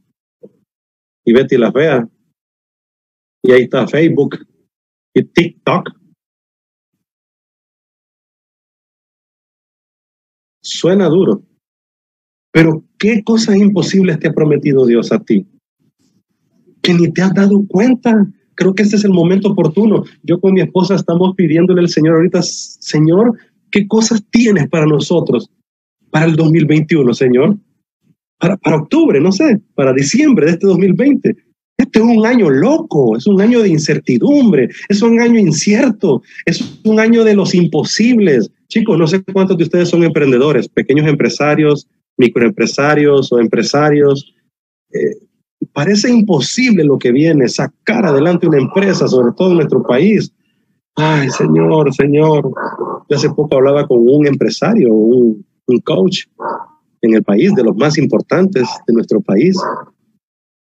y 1.25 1.33
Betty 1.33 1.57
la 1.57 1.71
Fea. 1.71 2.07
Y 3.43 3.51
ahí 3.51 3.63
está 3.63 3.87
Facebook 3.87 4.37
y 5.15 5.23
TikTok. 5.23 5.89
Suena 10.61 11.07
duro, 11.07 11.41
pero 12.51 12.83
¿qué 12.99 13.23
cosas 13.23 13.55
imposibles 13.55 14.19
te 14.19 14.27
ha 14.27 14.33
prometido 14.33 14.85
Dios 14.85 15.11
a 15.11 15.19
ti? 15.19 15.47
Que 16.83 16.93
ni 16.93 17.11
te 17.11 17.23
has 17.23 17.33
dado 17.33 17.65
cuenta. 17.67 18.27
Creo 18.53 18.75
que 18.75 18.83
este 18.83 18.97
es 18.97 19.05
el 19.05 19.11
momento 19.11 19.49
oportuno. 19.49 20.03
Yo 20.21 20.39
con 20.39 20.53
mi 20.53 20.61
esposa 20.61 20.93
estamos 20.93 21.33
pidiéndole 21.35 21.79
al 21.79 21.89
Señor 21.89 22.17
ahorita, 22.17 22.43
Señor, 22.43 23.39
¿qué 23.77 23.87
cosas 23.87 24.23
tienes 24.31 24.67
para 24.69 24.87
nosotros 24.87 25.51
para 26.09 26.25
el 26.25 26.35
2021, 26.35 27.13
Señor? 27.13 27.57
Para, 28.39 28.57
para 28.57 28.77
octubre, 28.77 29.19
no 29.19 29.31
sé, 29.31 29.61
para 29.75 29.93
diciembre 29.93 30.47
de 30.47 30.51
este 30.53 30.65
2020. 30.65 31.35
Este 31.77 31.99
es 31.99 32.05
un 32.05 32.25
año 32.25 32.49
loco, 32.49 33.15
es 33.15 33.27
un 33.27 33.39
año 33.39 33.61
de 33.61 33.69
incertidumbre, 33.69 34.69
es 34.89 35.03
un 35.03 35.19
año 35.19 35.39
incierto, 35.39 36.23
es 36.45 36.79
un 36.85 36.99
año 36.99 37.23
de 37.23 37.35
los 37.35 37.53
imposibles. 37.53 38.49
Chicos, 38.67 38.97
no 38.97 39.05
sé 39.05 39.21
cuántos 39.31 39.57
de 39.59 39.65
ustedes 39.65 39.89
son 39.89 40.03
emprendedores, 40.03 40.67
pequeños 40.67 41.07
empresarios, 41.07 41.87
microempresarios 42.17 43.31
o 43.31 43.39
empresarios. 43.39 44.33
Eh, 44.91 45.27
parece 45.71 46.09
imposible 46.09 46.83
lo 46.83 46.97
que 46.97 47.11
viene, 47.11 47.47
sacar 47.47 48.07
adelante 48.07 48.47
una 48.47 48.57
empresa, 48.57 49.07
sobre 49.07 49.33
todo 49.37 49.51
en 49.51 49.57
nuestro 49.57 49.83
país. 49.83 50.33
Ay, 50.95 51.29
señor, 51.29 51.93
señor. 51.93 52.51
Yo 53.09 53.15
hace 53.15 53.29
poco 53.29 53.55
hablaba 53.55 53.87
con 53.87 53.99
un 53.99 54.27
empresario, 54.27 54.93
un, 54.93 55.45
coach 55.83 56.25
en 57.01 57.13
el 57.13 57.23
país, 57.23 57.53
de 57.53 57.63
los 57.63 57.75
más 57.75 57.97
importantes 57.97 58.67
de 58.87 58.93
nuestro 58.93 59.21
país. 59.21 59.57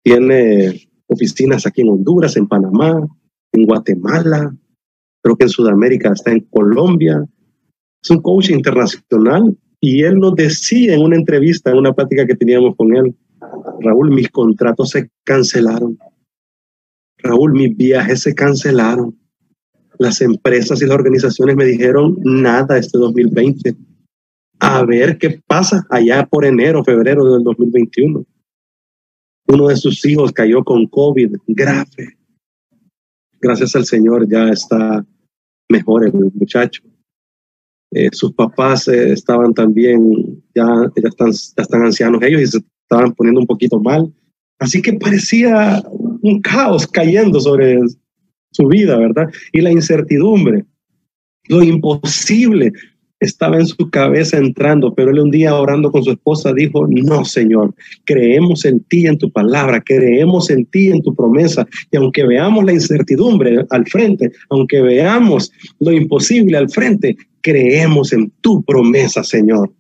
Tiene 0.02 0.88
oficinas 1.06 1.66
aquí 1.66 1.82
en 1.82 1.90
Honduras, 1.90 2.36
en 2.36 2.46
Panamá, 2.46 3.06
en 3.52 3.64
Guatemala, 3.64 4.54
creo 5.22 5.36
que 5.36 5.44
en 5.44 5.50
Sudamérica 5.50 6.12
está 6.12 6.32
en 6.32 6.40
Colombia. 6.40 7.24
Es 8.02 8.10
un 8.10 8.20
coach 8.22 8.50
internacional 8.50 9.56
y 9.80 10.02
él 10.02 10.18
nos 10.18 10.34
decía 10.34 10.94
en 10.94 11.02
una 11.02 11.16
entrevista, 11.16 11.70
en 11.70 11.78
una 11.78 11.92
plática 11.92 12.26
que 12.26 12.36
teníamos 12.36 12.76
con 12.76 12.94
él, 12.96 13.16
Raúl, 13.80 14.10
mis 14.10 14.28
contratos 14.30 14.90
se 14.90 15.10
cancelaron. 15.24 15.98
Raúl, 17.18 17.52
mis 17.52 17.76
viajes 17.76 18.22
se 18.22 18.34
cancelaron. 18.34 19.18
Las 19.98 20.20
empresas 20.20 20.80
y 20.82 20.86
las 20.86 20.94
organizaciones 20.94 21.56
me 21.56 21.64
dijeron 21.64 22.18
nada 22.22 22.78
este 22.78 22.98
2020. 22.98 23.76
A 24.58 24.84
ver 24.84 25.18
qué 25.18 25.40
pasa 25.46 25.86
allá 25.90 26.26
por 26.26 26.44
enero, 26.44 26.84
febrero 26.84 27.24
del 27.32 27.44
2021. 27.44 28.24
Uno 29.48 29.68
de 29.68 29.76
sus 29.76 30.04
hijos 30.04 30.32
cayó 30.32 30.64
con 30.64 30.86
COVID 30.86 31.36
grave. 31.46 32.18
Gracias 33.40 33.76
al 33.76 33.84
Señor 33.84 34.28
ya 34.28 34.48
está 34.48 35.04
mejor 35.68 36.06
el 36.06 36.12
muchacho. 36.12 36.82
Eh, 37.92 38.08
sus 38.12 38.32
papás 38.32 38.88
eh, 38.88 39.12
estaban 39.12 39.54
también, 39.54 40.42
ya, 40.54 40.66
ya, 40.96 41.08
están, 41.08 41.30
ya 41.32 41.62
están 41.62 41.84
ancianos 41.84 42.22
ellos 42.22 42.40
y 42.40 42.46
se 42.46 42.58
estaban 42.82 43.14
poniendo 43.14 43.40
un 43.40 43.46
poquito 43.46 43.78
mal. 43.78 44.12
Así 44.58 44.82
que 44.82 44.94
parecía 44.94 45.82
un 46.22 46.40
caos 46.40 46.86
cayendo 46.86 47.40
sobre 47.40 47.78
su 48.56 48.66
vida, 48.66 48.96
¿verdad? 48.96 49.28
Y 49.52 49.60
la 49.60 49.70
incertidumbre, 49.70 50.64
lo 51.48 51.62
imposible 51.62 52.72
estaba 53.20 53.56
en 53.56 53.66
su 53.66 53.88
cabeza 53.90 54.36
entrando, 54.36 54.94
pero 54.94 55.10
él 55.10 55.18
un 55.18 55.30
día 55.30 55.54
orando 55.54 55.90
con 55.90 56.04
su 56.04 56.10
esposa 56.10 56.52
dijo, 56.52 56.86
no, 56.88 57.24
Señor, 57.24 57.74
creemos 58.04 58.64
en 58.64 58.80
ti, 58.84 59.06
en 59.06 59.16
tu 59.18 59.30
palabra, 59.30 59.80
creemos 59.80 60.50
en 60.50 60.66
ti, 60.66 60.88
en 60.88 61.02
tu 61.02 61.14
promesa, 61.14 61.66
y 61.90 61.96
aunque 61.96 62.26
veamos 62.26 62.64
la 62.64 62.72
incertidumbre 62.72 63.64
al 63.70 63.86
frente, 63.86 64.32
aunque 64.50 64.82
veamos 64.82 65.50
lo 65.80 65.92
imposible 65.92 66.58
al 66.58 66.68
frente, 66.68 67.16
creemos 67.40 68.12
en 68.12 68.30
tu 68.40 68.62
promesa, 68.64 69.22
Señor. 69.24 69.72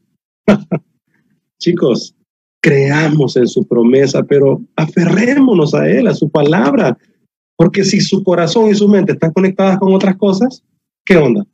Chicos, 1.58 2.14
creamos 2.60 3.36
en 3.36 3.46
su 3.46 3.66
promesa, 3.66 4.22
pero 4.22 4.62
aferrémonos 4.76 5.74
a 5.74 5.88
Él, 5.88 6.06
a 6.06 6.14
su 6.14 6.30
palabra, 6.30 6.96
porque 7.56 7.84
si 7.84 8.00
su 8.00 8.22
corazón 8.22 8.70
y 8.70 8.74
su 8.74 8.88
mente 8.88 9.12
están 9.12 9.32
conectadas 9.32 9.78
con 9.78 9.94
otras 9.94 10.16
cosas, 10.16 10.62
¿qué 11.04 11.16
onda? 11.16 11.44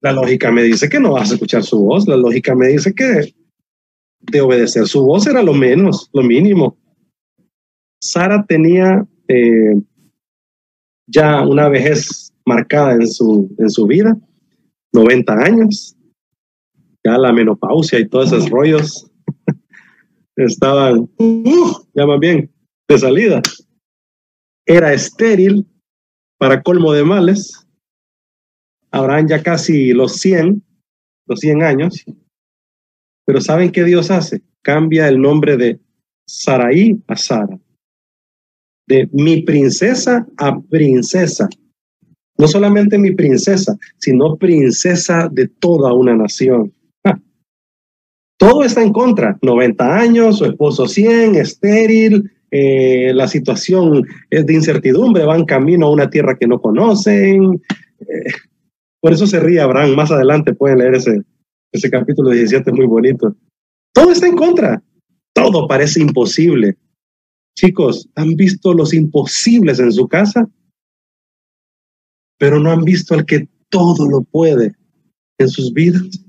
La 0.00 0.12
lógica 0.12 0.50
me 0.50 0.62
dice 0.62 0.88
que 0.88 1.00
no 1.00 1.12
vas 1.12 1.30
a 1.30 1.34
escuchar 1.34 1.62
su 1.62 1.80
voz, 1.80 2.06
la 2.08 2.16
lógica 2.16 2.54
me 2.54 2.68
dice 2.68 2.94
que 2.94 3.34
de 4.20 4.40
obedecer 4.40 4.86
su 4.86 5.04
voz 5.04 5.26
era 5.26 5.42
lo 5.42 5.52
menos, 5.52 6.08
lo 6.12 6.22
mínimo. 6.22 6.76
Sara 8.00 8.44
tenía 8.46 9.06
eh, 9.26 9.74
ya 11.06 11.46
una 11.46 11.68
vejez 11.68 12.32
marcada 12.46 12.94
en 12.94 13.08
su, 13.08 13.54
en 13.58 13.70
su 13.70 13.86
vida, 13.86 14.16
90 14.92 15.32
años, 15.32 15.96
ya 17.04 17.18
la 17.18 17.32
menopausia 17.32 17.98
y 17.98 18.08
todos 18.08 18.32
esos 18.32 18.50
rollos 18.50 19.10
estaban, 20.36 21.08
uh, 21.18 21.72
ya 21.94 22.06
más 22.06 22.20
bien, 22.20 22.50
de 22.88 22.98
salida. 22.98 23.42
Era 24.70 24.92
estéril 24.92 25.66
para 26.36 26.62
colmo 26.62 26.92
de 26.92 27.02
males. 27.02 27.66
Habrán 28.90 29.26
ya 29.26 29.42
casi 29.42 29.94
los 29.94 30.16
100, 30.16 30.62
los 31.26 31.40
100 31.40 31.62
años. 31.62 32.04
Pero 33.24 33.40
¿saben 33.40 33.72
qué 33.72 33.84
Dios 33.84 34.10
hace? 34.10 34.42
Cambia 34.60 35.08
el 35.08 35.22
nombre 35.22 35.56
de 35.56 35.80
Saraí 36.26 37.02
a 37.06 37.16
Sara. 37.16 37.58
De 38.86 39.08
mi 39.10 39.40
princesa 39.40 40.26
a 40.36 40.60
princesa. 40.60 41.48
No 42.36 42.46
solamente 42.46 42.98
mi 42.98 43.12
princesa, 43.12 43.74
sino 43.96 44.36
princesa 44.36 45.30
de 45.32 45.48
toda 45.48 45.94
una 45.94 46.14
nación. 46.14 46.74
Todo 48.38 48.64
está 48.64 48.82
en 48.82 48.92
contra. 48.92 49.38
90 49.40 49.96
años, 49.96 50.38
su 50.38 50.44
esposo 50.44 50.86
100, 50.86 51.36
estéril, 51.36 52.30
eh, 52.50 53.12
la 53.14 53.28
situación 53.28 54.06
es 54.30 54.46
de 54.46 54.54
incertidumbre, 54.54 55.24
van 55.24 55.44
camino 55.44 55.86
a 55.86 55.92
una 55.92 56.10
tierra 56.10 56.36
que 56.38 56.46
no 56.46 56.60
conocen. 56.60 57.62
Eh, 58.00 58.32
por 59.00 59.12
eso 59.12 59.26
se 59.26 59.40
ríe 59.40 59.60
Abraham. 59.60 59.94
Más 59.94 60.10
adelante 60.10 60.54
pueden 60.54 60.78
leer 60.78 60.94
ese, 60.94 61.22
ese 61.72 61.90
capítulo 61.90 62.30
17, 62.30 62.72
muy 62.72 62.86
bonito. 62.86 63.34
Todo 63.92 64.10
está 64.10 64.26
en 64.26 64.36
contra. 64.36 64.82
Todo 65.34 65.68
parece 65.68 66.00
imposible. 66.00 66.76
Chicos, 67.56 68.08
¿han 68.14 68.34
visto 68.36 68.72
los 68.72 68.94
imposibles 68.94 69.80
en 69.80 69.92
su 69.92 70.08
casa? 70.08 70.48
Pero 72.38 72.60
no 72.60 72.70
han 72.70 72.84
visto 72.84 73.14
al 73.14 73.26
que 73.26 73.48
todo 73.68 74.08
lo 74.08 74.22
puede 74.22 74.72
en 75.38 75.48
sus 75.48 75.72
vidas 75.72 76.24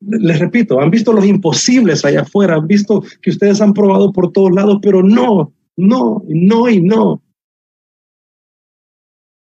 les 0.00 0.38
repito, 0.38 0.80
han 0.80 0.90
visto 0.90 1.12
los 1.12 1.24
imposibles 1.24 2.04
allá 2.04 2.22
afuera, 2.22 2.56
han 2.56 2.66
visto 2.66 3.02
que 3.22 3.30
ustedes 3.30 3.60
han 3.60 3.72
probado 3.72 4.12
por 4.12 4.32
todos 4.32 4.52
lados, 4.52 4.78
pero 4.82 5.02
no, 5.02 5.52
no, 5.76 6.22
no 6.28 6.68
y 6.68 6.80
no. 6.80 7.22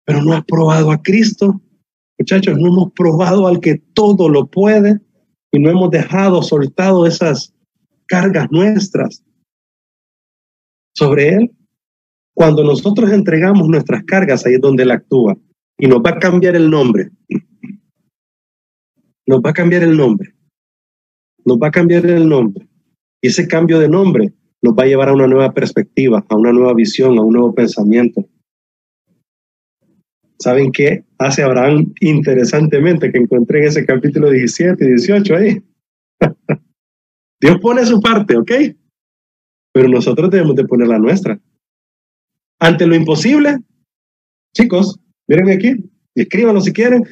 Pero 0.04 0.22
no 0.22 0.32
has 0.32 0.44
probado 0.44 0.90
a 0.90 1.02
Cristo. 1.02 1.60
Muchachos, 2.18 2.58
no 2.58 2.68
hemos 2.68 2.92
probado 2.92 3.46
al 3.46 3.60
que 3.60 3.76
todo 3.92 4.28
lo 4.28 4.46
puede 4.46 5.00
y 5.52 5.58
no 5.58 5.70
hemos 5.70 5.90
dejado 5.90 6.42
soltado 6.42 7.06
esas 7.06 7.54
cargas 8.06 8.48
nuestras 8.50 9.22
sobre 10.94 11.28
Él. 11.28 11.52
Cuando 12.34 12.64
nosotros 12.64 13.10
entregamos 13.10 13.68
nuestras 13.68 14.02
cargas, 14.04 14.46
ahí 14.46 14.54
es 14.54 14.60
donde 14.60 14.84
Él 14.84 14.92
actúa 14.92 15.36
y 15.78 15.86
nos 15.86 15.98
va 15.98 16.10
a 16.10 16.18
cambiar 16.18 16.56
el 16.56 16.70
nombre. 16.70 17.10
Nos 19.26 19.40
va 19.40 19.50
a 19.50 19.54
cambiar 19.54 19.82
el 19.82 19.96
nombre 19.96 20.37
nos 21.48 21.58
va 21.58 21.68
a 21.68 21.72
cambiar 21.72 22.04
el 22.06 22.28
nombre. 22.28 22.68
Y 23.22 23.28
ese 23.28 23.48
cambio 23.48 23.78
de 23.78 23.88
nombre 23.88 24.32
nos 24.60 24.74
va 24.74 24.82
a 24.82 24.86
llevar 24.86 25.08
a 25.08 25.14
una 25.14 25.26
nueva 25.26 25.52
perspectiva, 25.52 26.24
a 26.28 26.36
una 26.36 26.52
nueva 26.52 26.74
visión, 26.74 27.18
a 27.18 27.22
un 27.22 27.32
nuevo 27.32 27.54
pensamiento. 27.54 28.24
¿Saben 30.38 30.70
qué 30.70 31.04
hace 31.18 31.42
Abraham 31.42 31.92
interesantemente 32.00 33.10
que 33.10 33.18
encontré 33.18 33.60
en 33.60 33.68
ese 33.68 33.84
capítulo 33.84 34.30
17 34.30 34.84
y 34.84 34.88
18 34.88 35.36
ahí? 35.36 35.62
Dios 37.40 37.58
pone 37.60 37.84
su 37.86 38.00
parte, 38.00 38.36
¿ok? 38.36 38.52
Pero 39.72 39.88
nosotros 39.88 40.30
debemos 40.30 40.54
de 40.54 40.66
poner 40.66 40.88
la 40.88 40.98
nuestra. 40.98 41.40
Ante 42.60 42.86
lo 42.86 42.94
imposible, 42.94 43.56
chicos, 44.54 45.00
miren 45.26 45.50
aquí, 45.50 45.76
escríbanlo 46.14 46.60
si 46.60 46.72
quieren, 46.72 47.04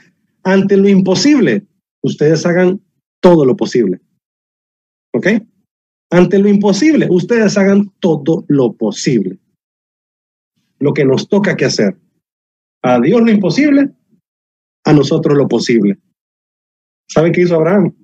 ante 0.43 0.77
lo 0.77 0.89
imposible, 0.89 1.65
ustedes 2.03 2.45
hagan 2.45 2.81
todo 3.21 3.45
lo 3.45 3.57
posible. 3.57 4.01
¿Ok? 5.13 5.27
Ante 6.11 6.39
lo 6.39 6.49
imposible, 6.49 7.09
ustedes 7.11 7.59
hagan 7.59 7.91
todo 8.01 8.45
lo 8.49 8.73
posible. 8.75 9.39
Lo 10.79 10.95
que 10.95 11.05
nos 11.05 11.29
toca 11.29 11.57
que 11.57 11.65
hacer. 11.65 11.97
A 12.83 13.01
Dios 13.01 13.21
lo 13.21 13.31
imposible, 13.31 13.91
a 14.85 14.93
nosotros 14.93 15.37
lo 15.37 15.49
posible. 15.49 15.99
¿Saben 17.09 17.33
qué 17.33 17.43
hizo 17.43 17.57
Abraham? 17.57 17.95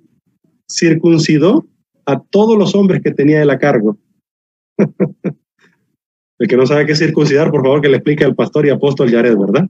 Circuncidó 0.69 1.67
a 2.07 2.21
todos 2.21 2.59
los 2.59 2.75
hombres 2.75 3.03
que 3.03 3.12
tenía 3.12 3.43
él 3.43 3.51
a 3.51 3.59
cargo. 3.59 3.99
El 6.38 6.49
que 6.49 6.57
no 6.57 6.67
sabe 6.67 6.87
qué 6.87 6.97
circuncidar, 6.97 7.53
por 7.53 7.62
favor 7.62 7.81
que 7.81 7.88
le 7.88 7.99
explique 7.99 8.25
al 8.25 8.35
pastor 8.35 8.67
y 8.67 8.71
apóstol 8.71 9.11
Yared, 9.11 9.37
¿verdad? 9.37 9.69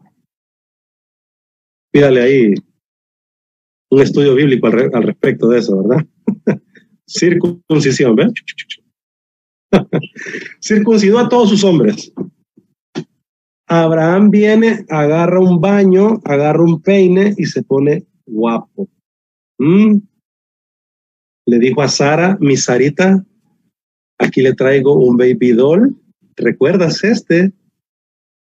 Pídale 1.92 2.22
ahí 2.22 2.54
un 3.90 4.00
estudio 4.00 4.34
bíblico 4.34 4.68
al, 4.68 4.90
al 4.94 5.02
respecto 5.02 5.48
de 5.48 5.58
eso, 5.58 5.82
¿verdad? 5.82 6.06
circuncisión, 7.06 8.16
¿ves? 8.16 8.32
Circuncidó 10.60 11.18
a 11.18 11.28
todos 11.28 11.50
sus 11.50 11.64
hombres. 11.64 12.12
Abraham 13.66 14.30
viene, 14.30 14.84
agarra 14.90 15.40
un 15.40 15.60
baño, 15.60 16.20
agarra 16.24 16.62
un 16.62 16.82
peine 16.82 17.34
y 17.38 17.46
se 17.46 17.62
pone 17.62 18.04
guapo. 18.26 18.88
Mm. 19.58 19.98
Le 21.46 21.58
dijo 21.58 21.82
a 21.82 21.88
Sara, 21.88 22.36
mi 22.40 22.56
Sarita, 22.56 23.24
aquí 24.18 24.42
le 24.42 24.54
traigo 24.54 24.94
un 24.94 25.16
baby 25.16 25.52
doll. 25.52 25.96
¿Recuerdas 26.36 27.02
este? 27.02 27.52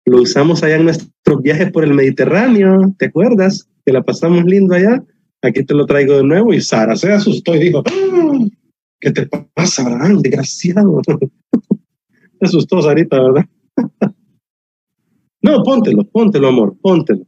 Lo 0.05 0.21
usamos 0.21 0.63
allá 0.63 0.77
en 0.77 0.85
nuestros 0.85 1.41
viajes 1.41 1.71
por 1.71 1.83
el 1.83 1.93
Mediterráneo. 1.93 2.95
¿Te 2.97 3.07
acuerdas? 3.07 3.69
Que 3.85 3.91
la 3.91 4.03
pasamos 4.03 4.45
lindo 4.45 4.75
allá. 4.75 5.03
Aquí 5.47 5.63
te 5.63 5.73
lo 5.73 5.85
traigo 5.85 6.17
de 6.17 6.23
nuevo. 6.23 6.53
Y 6.53 6.61
Sara 6.61 6.95
se 6.95 7.11
asustó 7.11 7.55
y 7.55 7.59
dijo, 7.59 7.83
¡Ah! 7.85 8.45
¿qué 8.99 9.11
te 9.11 9.27
pasa, 9.53 9.83
Abraham? 9.83 10.21
Desgraciado. 10.21 11.01
te 12.39 12.45
asustó 12.45 12.81
Sarita, 12.81 13.21
¿verdad? 13.21 13.45
no, 15.41 15.63
póntelo, 15.63 16.03
póntelo, 16.09 16.49
amor, 16.49 16.77
póntelo. 16.81 17.25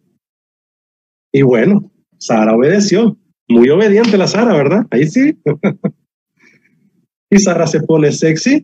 Y 1.32 1.44
bueno, 1.44 1.92
Sara 2.18 2.56
obedeció. 2.56 3.18
Muy 3.48 3.70
obediente 3.70 4.18
la 4.18 4.28
Sara, 4.28 4.54
¿verdad? 4.54 4.86
Ahí 4.92 5.08
sí. 5.08 5.40
y 7.32 7.40
Sara 7.40 7.68
se 7.68 7.82
pone 7.82 8.12
sexy. 8.12 8.64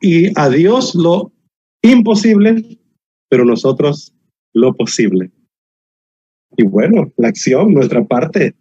Y 0.00 0.36
a 0.38 0.48
Dios 0.48 0.94
lo 0.94 1.32
imposible, 1.82 2.80
pero 3.28 3.44
nosotros 3.44 4.12
lo 4.52 4.74
posible. 4.74 5.30
Y 6.56 6.64
bueno, 6.64 7.12
la 7.16 7.28
acción, 7.28 7.72
nuestra 7.72 8.04
parte, 8.04 8.54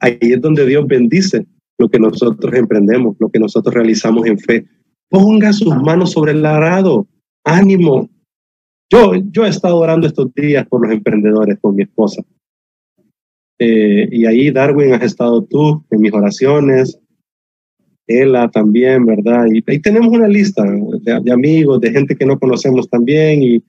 ahí 0.00 0.18
es 0.20 0.40
donde 0.40 0.66
Dios 0.66 0.86
bendice 0.86 1.46
lo 1.78 1.88
que 1.88 1.98
nosotros 1.98 2.54
emprendemos, 2.54 3.16
lo 3.18 3.28
que 3.28 3.38
nosotros 3.38 3.74
realizamos 3.74 4.26
en 4.26 4.38
fe. 4.38 4.66
Ponga 5.08 5.52
sus 5.52 5.74
manos 5.76 6.12
sobre 6.12 6.32
el 6.32 6.44
arado, 6.44 7.06
ánimo. 7.44 8.08
Yo, 8.90 9.14
yo 9.30 9.46
he 9.46 9.48
estado 9.48 9.76
orando 9.76 10.06
estos 10.06 10.32
días 10.34 10.66
por 10.68 10.82
los 10.82 10.92
emprendedores 10.92 11.58
con 11.60 11.76
mi 11.76 11.82
esposa. 11.82 12.22
Eh, 13.58 14.08
y 14.10 14.24
ahí, 14.26 14.50
Darwin, 14.50 14.94
has 14.94 15.02
estado 15.02 15.42
tú 15.44 15.84
en 15.90 16.00
mis 16.00 16.12
oraciones, 16.12 16.98
Ella 18.06 18.48
también, 18.48 19.04
¿verdad? 19.04 19.46
Y 19.52 19.62
tenemos 19.80 20.08
una 20.08 20.28
lista 20.28 20.62
de, 20.64 21.20
de 21.20 21.32
amigos, 21.32 21.80
de 21.80 21.90
gente 21.90 22.16
que 22.16 22.24
no 22.24 22.38
conocemos 22.38 22.88
también 22.88 23.42
y 23.42 23.62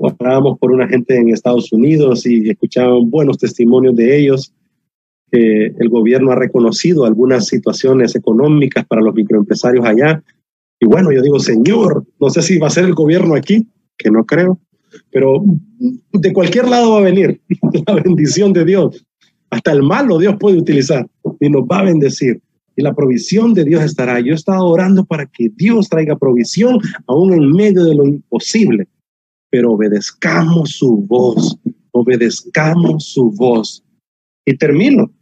orábamos 0.00 0.58
por 0.58 0.72
una 0.72 0.88
gente 0.88 1.16
en 1.16 1.28
Estados 1.28 1.72
Unidos 1.72 2.26
y 2.26 2.48
escuchábamos 2.48 3.10
buenos 3.10 3.38
testimonios 3.38 3.94
de 3.94 4.18
ellos. 4.18 4.52
el 5.32 5.88
gobierno 5.88 6.32
ha 6.32 6.36
reconocido 6.36 7.04
algunas 7.04 7.46
situaciones 7.46 8.16
económicas 8.16 8.84
para 8.86 9.02
los 9.02 9.14
microempresarios 9.14 9.84
allá. 9.84 10.22
Y 10.80 10.86
bueno, 10.86 11.12
yo 11.12 11.22
digo, 11.22 11.38
Señor, 11.38 12.04
no 12.18 12.30
sé 12.30 12.42
si 12.42 12.58
va 12.58 12.66
a 12.66 12.70
ser 12.70 12.84
el 12.86 12.94
gobierno 12.94 13.34
aquí, 13.34 13.68
que 13.96 14.10
no 14.10 14.24
creo, 14.24 14.58
pero 15.10 15.44
de 16.12 16.32
cualquier 16.32 16.66
lado 16.66 16.92
va 16.92 16.98
a 16.98 17.02
venir 17.02 17.40
la 17.86 17.94
bendición 17.94 18.52
de 18.52 18.64
Dios. 18.64 19.04
Hasta 19.50 19.72
el 19.72 19.82
malo 19.82 20.18
Dios 20.18 20.36
puede 20.40 20.58
utilizar 20.58 21.06
y 21.38 21.50
nos 21.50 21.62
va 21.62 21.80
a 21.80 21.84
bendecir. 21.84 22.40
Y 22.74 22.82
la 22.82 22.94
provisión 22.94 23.52
de 23.52 23.64
Dios 23.64 23.84
estará. 23.84 24.18
Yo 24.20 24.32
he 24.32 24.36
estado 24.36 24.64
orando 24.66 25.04
para 25.04 25.26
que 25.26 25.50
Dios 25.54 25.88
traiga 25.88 26.16
provisión 26.16 26.78
aún 27.06 27.34
en 27.34 27.52
medio 27.52 27.84
de 27.84 27.94
lo 27.94 28.06
imposible 28.06 28.88
pero 29.50 29.72
obedezcamos 29.72 30.70
su 30.70 30.96
voz, 30.96 31.58
obedezcamos 31.90 33.04
su 33.04 33.30
voz. 33.32 33.84
Y 34.46 34.56
termino 34.56 35.12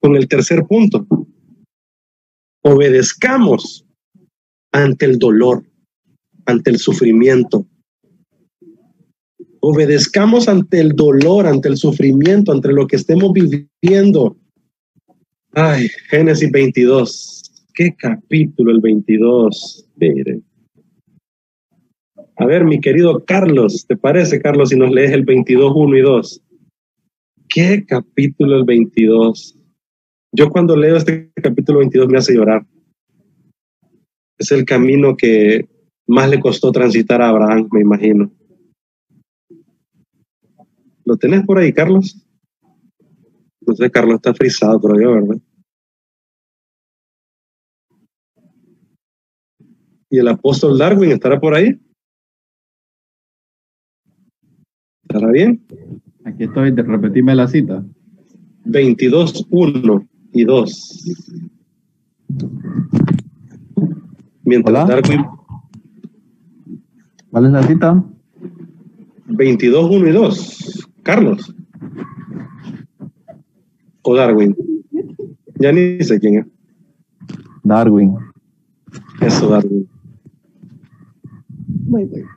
con 0.00 0.16
el 0.16 0.26
tercer 0.28 0.64
punto. 0.64 1.06
Obedezcamos 2.62 3.84
ante 4.72 5.06
el 5.06 5.18
dolor, 5.18 5.64
ante 6.46 6.70
el 6.70 6.78
sufrimiento. 6.78 7.66
Obedezcamos 9.60 10.48
ante 10.48 10.80
el 10.80 10.92
dolor, 10.92 11.46
ante 11.46 11.68
el 11.68 11.76
sufrimiento, 11.76 12.52
ante 12.52 12.72
lo 12.72 12.86
que 12.86 12.96
estemos 12.96 13.32
viviendo. 13.32 14.36
Ay, 15.52 15.88
Génesis 16.10 16.50
22. 16.50 17.42
¿Qué 17.74 17.94
capítulo 17.96 18.72
el 18.72 18.80
22? 18.80 19.86
Miren. 19.96 20.44
A 22.36 22.46
ver, 22.46 22.64
mi 22.64 22.80
querido 22.80 23.24
Carlos, 23.24 23.86
¿te 23.86 23.96
parece, 23.96 24.40
Carlos, 24.40 24.70
si 24.70 24.76
nos 24.76 24.90
lees 24.90 25.12
el 25.12 25.24
22, 25.24 25.72
1 25.74 25.96
y 25.96 26.00
2? 26.00 26.42
¿Qué 27.48 27.84
capítulo 27.86 28.56
el 28.56 28.64
22? 28.64 29.56
Yo 30.32 30.50
cuando 30.50 30.76
leo 30.76 30.96
este 30.96 31.30
capítulo 31.36 31.78
22 31.78 32.08
me 32.08 32.18
hace 32.18 32.34
llorar. 32.34 32.66
Es 34.36 34.50
el 34.50 34.64
camino 34.64 35.16
que 35.16 35.68
más 36.08 36.28
le 36.28 36.40
costó 36.40 36.72
transitar 36.72 37.22
a 37.22 37.28
Abraham, 37.28 37.68
me 37.70 37.82
imagino. 37.82 38.32
¿Lo 41.04 41.16
tenés 41.16 41.46
por 41.46 41.58
ahí, 41.58 41.72
Carlos? 41.72 42.26
No 43.60 43.74
sé, 43.74 43.90
Carlos 43.92 44.16
está 44.16 44.34
frisado 44.34 44.80
todavía, 44.80 45.08
¿verdad? 45.08 45.38
¿Y 50.10 50.18
el 50.18 50.26
apóstol 50.26 50.76
Darwin 50.76 51.12
estará 51.12 51.40
por 51.40 51.54
ahí? 51.54 51.78
¿Estará 55.14 55.30
bien? 55.30 55.64
Aquí 56.24 56.42
estoy, 56.42 56.72
de 56.72 56.82
repetirme 56.82 57.36
la 57.36 57.46
cita. 57.46 57.84
22, 58.64 59.46
1 59.48 60.08
y 60.32 60.42
2. 60.42 61.04
Mientras 64.42 64.74
Hola. 64.74 64.86
Darwin, 64.86 65.24
¿Cuál 67.30 67.46
es 67.46 67.52
la 67.52 67.62
cita? 67.62 68.04
22, 69.26 69.88
1 69.88 70.08
y 70.08 70.10
2. 70.10 70.88
Carlos. 71.04 71.54
O 74.02 74.16
Darwin. 74.16 74.56
Ya 75.60 75.70
ni 75.70 76.02
sé 76.02 76.18
quién 76.18 76.38
es. 76.38 76.46
Darwin. 77.62 78.16
Eso, 79.20 79.48
Darwin. 79.48 79.88
Muy 81.86 82.04
bueno. 82.06 82.28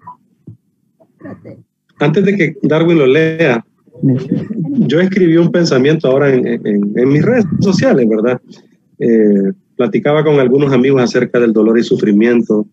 Espérate. 0.99 1.66
Antes 1.99 2.25
de 2.25 2.35
que 2.35 2.55
Darwin 2.63 2.97
lo 2.99 3.07
lea, 3.07 3.65
yo 4.01 4.99
escribí 4.99 5.37
un 5.37 5.51
pensamiento 5.51 6.07
ahora 6.07 6.33
en, 6.33 6.45
en- 6.47 6.93
en 6.95 7.09
mis 7.09 7.23
redes 7.23 7.45
sociales, 7.61 8.07
¿verdad? 8.07 8.39
Eh, 8.99 9.51
platicaba 9.75 10.23
con 10.23 10.39
algunos 10.39 10.71
amigos 10.73 11.01
acerca 11.01 11.39
del 11.39 11.53
dolor 11.53 11.77
y 11.79 11.83
sufrimiento. 11.83 12.67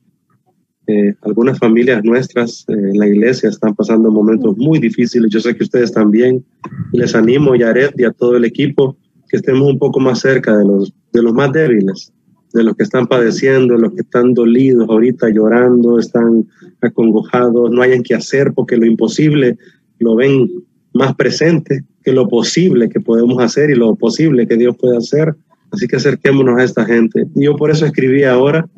Eh, 0.87 1.15
algunas 1.23 1.59
familias 1.59 2.05
nuestras 2.05 2.65
eh, 2.69 2.73
en 2.75 2.99
la 2.99 3.07
iglesia 3.09 3.49
están 3.49 3.75
pasando 3.75 4.11
momentos 4.11 4.57
muy 4.59 4.79
difíciles. 4.79 5.31
Yo 5.31 5.41
sé 5.41 5.57
que 5.57 5.65
ustedes 5.65 5.93
también. 5.93 6.45
Les 6.93 7.15
animo, 7.15 7.55
Yaret 7.57 7.99
y 7.99 8.05
a 8.05 8.11
todo 8.11 8.37
el 8.37 8.45
equipo, 8.45 8.97
que 9.31 9.39
estemos 9.39 9.67
un 9.71 9.79
poco 9.79 9.99
más 10.01 10.21
cerca 10.21 10.57
de 10.59 10.65
los, 10.67 10.93
de 11.13 11.23
los 11.23 11.33
más 11.33 11.53
débiles, 11.53 12.13
de 12.55 12.63
los 12.63 12.77
que 12.77 12.85
están 12.85 13.07
padeciendo, 13.07 13.75
de 13.75 13.81
los 13.81 13.93
que 13.93 14.03
están 14.03 14.33
dolidos 14.33 14.89
ahorita, 14.89 15.29
llorando, 15.29 15.99
están 15.99 16.47
acongojados, 16.81 17.71
no 17.71 17.83
hayan 17.83 18.03
que 18.03 18.15
hacer 18.15 18.53
porque 18.55 18.77
lo 18.77 18.87
imposible 18.87 19.59
lo 19.99 20.15
ven 20.15 20.49
más 20.93 21.15
presente 21.17 21.85
que 22.05 22.13
lo 22.13 22.29
posible 22.29 22.89
que 22.89 23.01
podemos 23.01 23.43
hacer 23.43 23.71
y 23.71 23.75
lo 23.75 23.97
posible 23.97 24.47
que 24.47 24.57
Dios 24.57 24.77
puede 24.79 24.97
hacer. 24.97 25.35
Así 25.73 25.89
que 25.89 25.97
acerquémonos 25.97 26.59
a 26.59 26.65
esta 26.65 26.85
gente. 26.85 27.27
Y 27.35 27.45
yo 27.47 27.57
por 27.57 27.71
eso 27.71 27.85
escribí 27.87 28.23
ahora, 28.23 28.69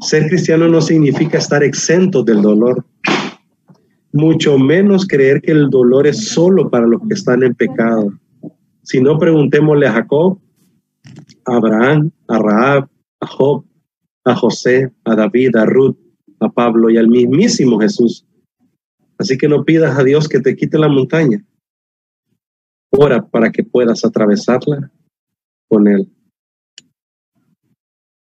ser 0.00 0.28
cristiano 0.28 0.68
no 0.68 0.80
significa 0.80 1.38
estar 1.38 1.64
exento 1.64 2.22
del 2.22 2.42
dolor, 2.42 2.84
mucho 4.12 4.56
menos 4.56 5.06
creer 5.06 5.42
que 5.42 5.50
el 5.50 5.68
dolor 5.68 6.06
es 6.06 6.28
solo 6.28 6.70
para 6.70 6.86
los 6.86 7.00
que 7.08 7.14
están 7.14 7.42
en 7.42 7.54
pecado. 7.54 8.12
Si 8.82 9.00
no, 9.00 9.18
preguntémosle 9.18 9.88
a 9.88 9.92
Jacob, 9.92 10.38
a 11.44 11.56
Abraham, 11.56 12.10
a 12.28 12.38
Rahab, 12.38 12.88
a 13.20 13.26
Job, 13.26 13.64
a 14.24 14.34
José, 14.34 14.92
a 15.04 15.14
David, 15.14 15.56
a 15.56 15.64
Ruth, 15.64 15.96
a 16.40 16.48
Pablo 16.48 16.90
y 16.90 16.96
al 16.96 17.08
mismísimo 17.08 17.78
Jesús. 17.80 18.26
Así 19.18 19.38
que 19.38 19.48
no 19.48 19.64
pidas 19.64 19.98
a 19.98 20.04
Dios 20.04 20.28
que 20.28 20.40
te 20.40 20.56
quite 20.56 20.78
la 20.78 20.88
montaña. 20.88 21.44
Ora 22.90 23.26
para 23.26 23.50
que 23.50 23.64
puedas 23.64 24.04
atravesarla 24.04 24.90
con 25.68 25.88
Él. 25.88 26.10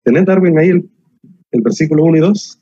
¿Tenés, 0.04 0.24
Darwin, 0.24 0.58
ahí 0.58 0.68
el, 0.68 0.90
el 1.50 1.62
versículo 1.62 2.04
1 2.04 2.16
y 2.16 2.20
2? 2.20 2.60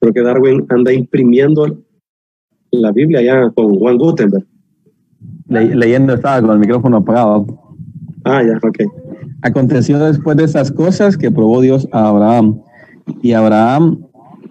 Creo 0.00 0.12
que 0.12 0.22
Darwin 0.22 0.66
anda 0.68 0.92
imprimiendo 0.92 1.82
la 2.80 2.92
Biblia 2.92 3.22
ya 3.22 3.50
con 3.50 3.78
Juan 3.78 3.98
Gutenberg. 3.98 4.44
Le- 5.48 5.74
leyendo 5.74 6.14
estaba 6.14 6.40
con 6.40 6.50
el 6.50 6.58
micrófono 6.58 6.98
apagado. 6.98 7.46
Ah, 8.24 8.42
ya, 8.42 8.56
ok. 8.56 8.78
Aconteció 9.42 9.98
después 9.98 10.36
de 10.36 10.44
esas 10.44 10.72
cosas 10.72 11.16
que 11.16 11.30
probó 11.30 11.60
Dios 11.60 11.88
a 11.92 12.08
Abraham. 12.08 12.60
Y 13.22 13.32
Abraham, 13.32 13.98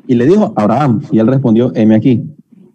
y 0.07 0.13
le 0.13 0.27
dijo, 0.27 0.53
Abraham, 0.55 1.01
y 1.11 1.19
él 1.19 1.27
respondió, 1.27 1.71
heme 1.75 1.95
aquí. 1.95 2.23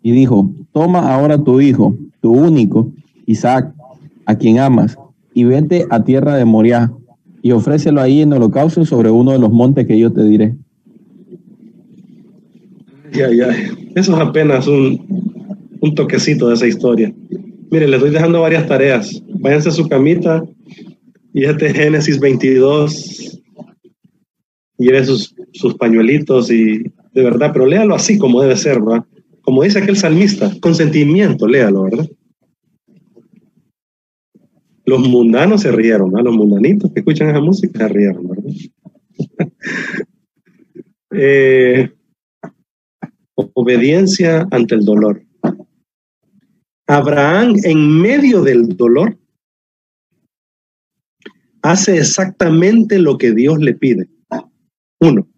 Y 0.02 0.10
dijo, 0.10 0.50
toma 0.72 1.14
ahora 1.14 1.38
tu 1.38 1.60
hijo, 1.60 1.94
tu 2.20 2.32
único, 2.32 2.90
Isaac, 3.26 3.72
a 4.26 4.34
quien 4.34 4.58
amas, 4.58 4.98
y 5.34 5.44
vete 5.44 5.86
a 5.90 6.02
tierra 6.02 6.34
de 6.34 6.44
Moriah, 6.44 6.90
y 7.42 7.52
ofrécelo 7.52 8.00
ahí 8.00 8.22
en 8.22 8.32
holocausto 8.32 8.84
sobre 8.84 9.10
uno 9.10 9.30
de 9.30 9.38
los 9.38 9.52
montes 9.52 9.86
que 9.86 9.98
yo 9.98 10.12
te 10.12 10.24
diré. 10.24 10.56
Ya, 13.12 13.30
ya. 13.32 13.46
Eso 13.94 14.14
es 14.16 14.20
apenas 14.20 14.66
un, 14.66 15.27
un 15.80 15.94
toquecito 15.94 16.48
de 16.48 16.54
esa 16.54 16.66
historia. 16.66 17.14
Mire, 17.70 17.86
les 17.86 17.96
estoy 17.96 18.10
dejando 18.10 18.40
varias 18.40 18.66
tareas. 18.66 19.22
Váyanse 19.40 19.68
a 19.68 19.72
su 19.72 19.88
camita 19.88 20.42
y 21.34 21.44
este 21.44 21.72
Génesis 21.72 22.18
22. 22.18 23.40
Lleve 24.78 25.04
sus, 25.04 25.34
sus 25.52 25.74
pañuelitos 25.74 26.50
y 26.50 26.84
de 27.12 27.22
verdad, 27.22 27.50
pero 27.52 27.66
léalo 27.66 27.94
así 27.94 28.18
como 28.18 28.40
debe 28.40 28.56
ser, 28.56 28.80
¿verdad? 28.80 29.04
Como 29.42 29.62
dice 29.62 29.80
aquel 29.80 29.96
salmista, 29.96 30.52
con 30.60 30.74
sentimiento, 30.74 31.46
léalo, 31.46 31.84
¿verdad? 31.84 32.08
Los 34.84 35.00
mundanos 35.00 35.62
se 35.62 35.72
rieron, 35.72 36.12
¿verdad? 36.12 36.26
Los 36.26 36.36
mundanitos 36.36 36.92
que 36.92 37.00
escuchan 37.00 37.30
esa 37.30 37.40
música 37.40 37.86
se 37.86 37.88
rieron, 37.88 38.28
¿verdad? 38.28 38.44
eh, 41.12 41.90
obediencia 43.54 44.46
ante 44.50 44.74
el 44.74 44.84
dolor. 44.84 45.22
Abraham, 46.88 47.54
en 47.64 48.00
medio 48.00 48.42
del 48.42 48.76
dolor, 48.76 49.18
hace 51.62 51.98
exactamente 51.98 52.98
lo 52.98 53.18
que 53.18 53.32
Dios 53.32 53.58
le 53.58 53.74
pide. 53.74 54.08
Uno, 54.98 55.28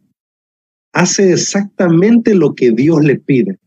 hace 0.93 1.33
exactamente 1.33 2.35
lo 2.37 2.55
que 2.55 2.71
Dios 2.71 3.03
le 3.05 3.17
pide. 3.17 3.59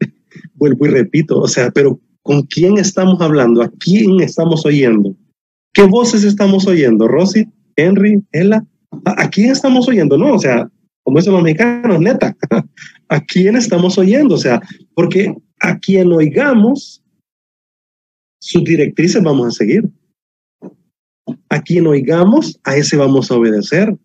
Vuelvo 0.54 0.86
y 0.86 0.90
repito, 0.90 1.38
o 1.40 1.46
sea, 1.46 1.70
pero 1.70 2.00
¿con 2.22 2.42
quién 2.42 2.76
estamos 2.78 3.20
hablando? 3.20 3.62
¿A 3.62 3.70
quién 3.78 4.20
estamos 4.20 4.66
oyendo? 4.66 5.14
¿Qué 5.72 5.82
voces 5.84 6.24
estamos 6.24 6.66
oyendo? 6.66 7.06
¿Rosy? 7.06 7.48
¿Henry? 7.76 8.20
¿Ella? 8.32 8.64
¿A, 9.04 9.30
quién 9.30 9.50
estamos 9.50 9.86
oyendo? 9.86 10.18
No, 10.18 10.34
o 10.34 10.38
sea, 10.40 10.68
como 11.04 11.18
dicen 11.18 11.34
los 11.34 11.42
mexicanos, 11.42 12.00
neta, 12.00 12.36
¿a 13.08 13.20
quién 13.20 13.54
estamos 13.54 13.96
oyendo? 13.96 14.34
O 14.34 14.38
sea, 14.38 14.60
porque 14.94 15.32
a 15.60 15.78
quien 15.78 16.12
oigamos, 16.12 17.02
sus 18.40 18.64
directrices 18.64 19.22
vamos 19.22 19.48
a 19.48 19.50
seguir. 19.50 19.88
A 21.48 21.60
quien 21.60 21.86
oigamos, 21.86 22.60
a 22.64 22.76
ese 22.76 22.96
vamos 22.96 23.30
a 23.30 23.34
obedecer. 23.34 23.96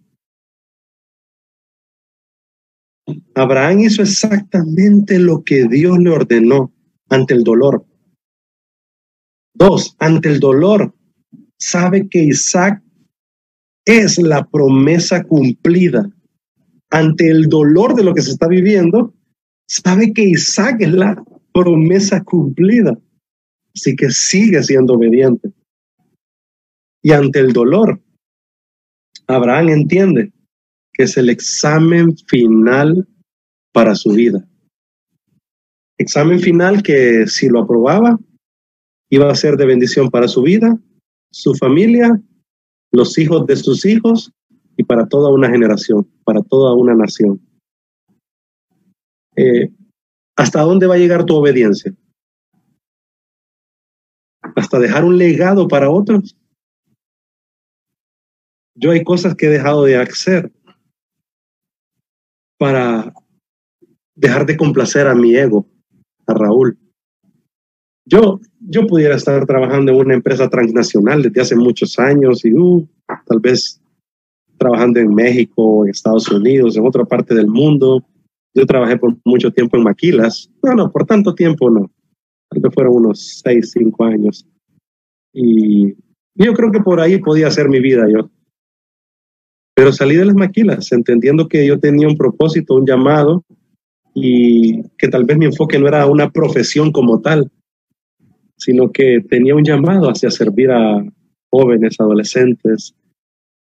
Abraham 3.36 3.82
hizo 3.82 4.02
exactamente 4.02 5.20
lo 5.20 5.44
que 5.44 5.68
Dios 5.68 5.98
le 6.00 6.10
ordenó 6.10 6.74
ante 7.10 7.34
el 7.34 7.44
dolor. 7.44 7.86
Dos, 9.54 9.96
ante 10.00 10.30
el 10.30 10.40
dolor, 10.40 10.96
sabe 11.58 12.08
que 12.10 12.24
Isaac 12.24 12.82
es 13.86 14.18
la 14.18 14.48
promesa 14.48 15.24
cumplida. 15.24 16.10
Ante 16.90 17.30
el 17.30 17.48
dolor 17.48 17.96
de 17.96 18.04
lo 18.04 18.14
que 18.14 18.22
se 18.22 18.32
está 18.32 18.48
viviendo, 18.48 19.14
sabe 19.68 20.14
que 20.14 20.24
Isaac 20.24 20.82
es 20.82 20.92
la 20.92 21.24
promesa 21.54 22.24
cumplida. 22.24 22.98
Así 23.76 23.96
que 23.96 24.10
sigue 24.12 24.62
siendo 24.64 24.94
obediente. 24.94 25.52
Y 27.02 27.12
ante 27.12 27.40
el 27.40 27.54
dolor, 27.54 28.00
Abraham 29.28 29.70
entiende 29.70 30.32
que 30.94 31.04
es 31.04 31.18
el 31.18 31.30
examen 31.30 32.16
final 32.28 33.08
para 33.72 33.96
su 33.96 34.12
vida. 34.12 34.46
Examen 35.98 36.40
final 36.40 36.84
que 36.84 37.28
si 37.28 37.48
lo 37.48 37.62
aprobaba, 37.62 38.20
iba 39.10 39.30
a 39.30 39.36
ser 39.36 39.56
de 39.58 39.66
bendición 39.66 40.10
para 40.10 40.28
su 40.28 40.42
vida, 40.42 40.78
su 41.32 41.54
familia, 41.56 42.22
los 42.92 43.18
hijos 43.18 43.46
de 43.48 43.56
sus 43.56 43.86
hijos 43.86 44.32
y 44.78 44.84
para 44.84 45.08
toda 45.08 45.32
una 45.32 45.50
generación, 45.50 46.08
para 46.24 46.42
toda 46.42 46.74
una 46.74 46.96
nación. 46.96 47.40
eh, 49.38 49.72
¿hasta 50.42 50.62
dónde 50.62 50.88
va 50.88 50.96
a 50.96 50.98
llegar 50.98 51.24
tu 51.24 51.36
obediencia? 51.36 51.94
¿Hasta 54.56 54.80
dejar 54.80 55.06
un 55.06 55.18
legado 55.18 55.68
para 55.68 55.92
otros? 55.92 56.36
Yo 58.74 58.90
hay 58.90 59.04
cosas 59.04 59.36
que 59.36 59.46
he 59.46 59.50
dejado 59.50 59.84
de 59.84 59.98
hacer 59.98 60.52
para 62.58 63.14
dejar 64.16 64.48
de 64.48 64.58
complacer 64.58 65.08
a 65.08 65.14
mi 65.14 65.36
ego, 65.36 65.68
a 66.26 66.34
Raúl. 66.34 66.78
Yo, 68.06 68.40
yo 68.60 68.88
pudiera 68.88 69.16
estar 69.16 69.46
trabajando 69.46 69.92
en 69.92 70.00
una 70.00 70.16
empresa 70.16 70.50
transnacional 70.50 71.22
desde 71.22 71.42
hace 71.42 71.56
muchos 71.56 72.00
años 72.00 72.44
y 72.46 72.54
uh, 72.54 72.88
tal 73.28 73.40
vez 73.40 73.80
trabajando 74.58 75.00
en 75.00 75.14
México, 75.14 75.86
en 75.86 75.92
Estados 75.92 76.28
Unidos, 76.30 76.76
en 76.78 76.86
otra 76.86 77.06
parte 77.06 77.36
del 77.36 77.48
mundo. 77.48 78.04
Yo 78.54 78.66
trabajé 78.66 78.98
por 78.98 79.16
mucho 79.24 79.52
tiempo 79.52 79.78
en 79.78 79.84
Maquilas. 79.84 80.50
No, 80.62 80.74
no, 80.74 80.92
por 80.92 81.06
tanto 81.06 81.34
tiempo 81.34 81.70
no. 81.70 81.90
Tal 82.50 82.62
vez 82.62 82.74
fueron 82.74 82.96
unos 82.96 83.42
seis, 83.44 83.72
cinco 83.72 84.04
años. 84.04 84.46
Y 85.34 85.94
yo 86.36 86.54
creo 86.54 86.72
que 86.72 86.82
por 86.82 87.00
ahí 87.00 87.20
podía 87.20 87.50
ser 87.50 87.70
mi 87.70 87.80
vida 87.80 88.08
yo. 88.12 88.30
Pero 89.74 89.94
salí 89.94 90.16
de 90.16 90.26
las 90.26 90.36
maquilas, 90.36 90.92
entendiendo 90.92 91.48
que 91.48 91.66
yo 91.66 91.80
tenía 91.80 92.08
un 92.08 92.18
propósito, 92.18 92.76
un 92.76 92.86
llamado, 92.86 93.44
y 94.14 94.84
que 94.98 95.08
tal 95.08 95.24
vez 95.24 95.38
mi 95.38 95.46
enfoque 95.46 95.80
no 95.80 95.88
era 95.88 96.06
una 96.08 96.30
profesión 96.30 96.92
como 96.92 97.22
tal, 97.22 97.50
sino 98.58 98.92
que 98.92 99.22
tenía 99.30 99.56
un 99.56 99.64
llamado 99.64 100.10
hacia 100.10 100.30
servir 100.30 100.72
a 100.72 101.04
jóvenes, 101.50 101.96
adolescentes. 102.00 102.94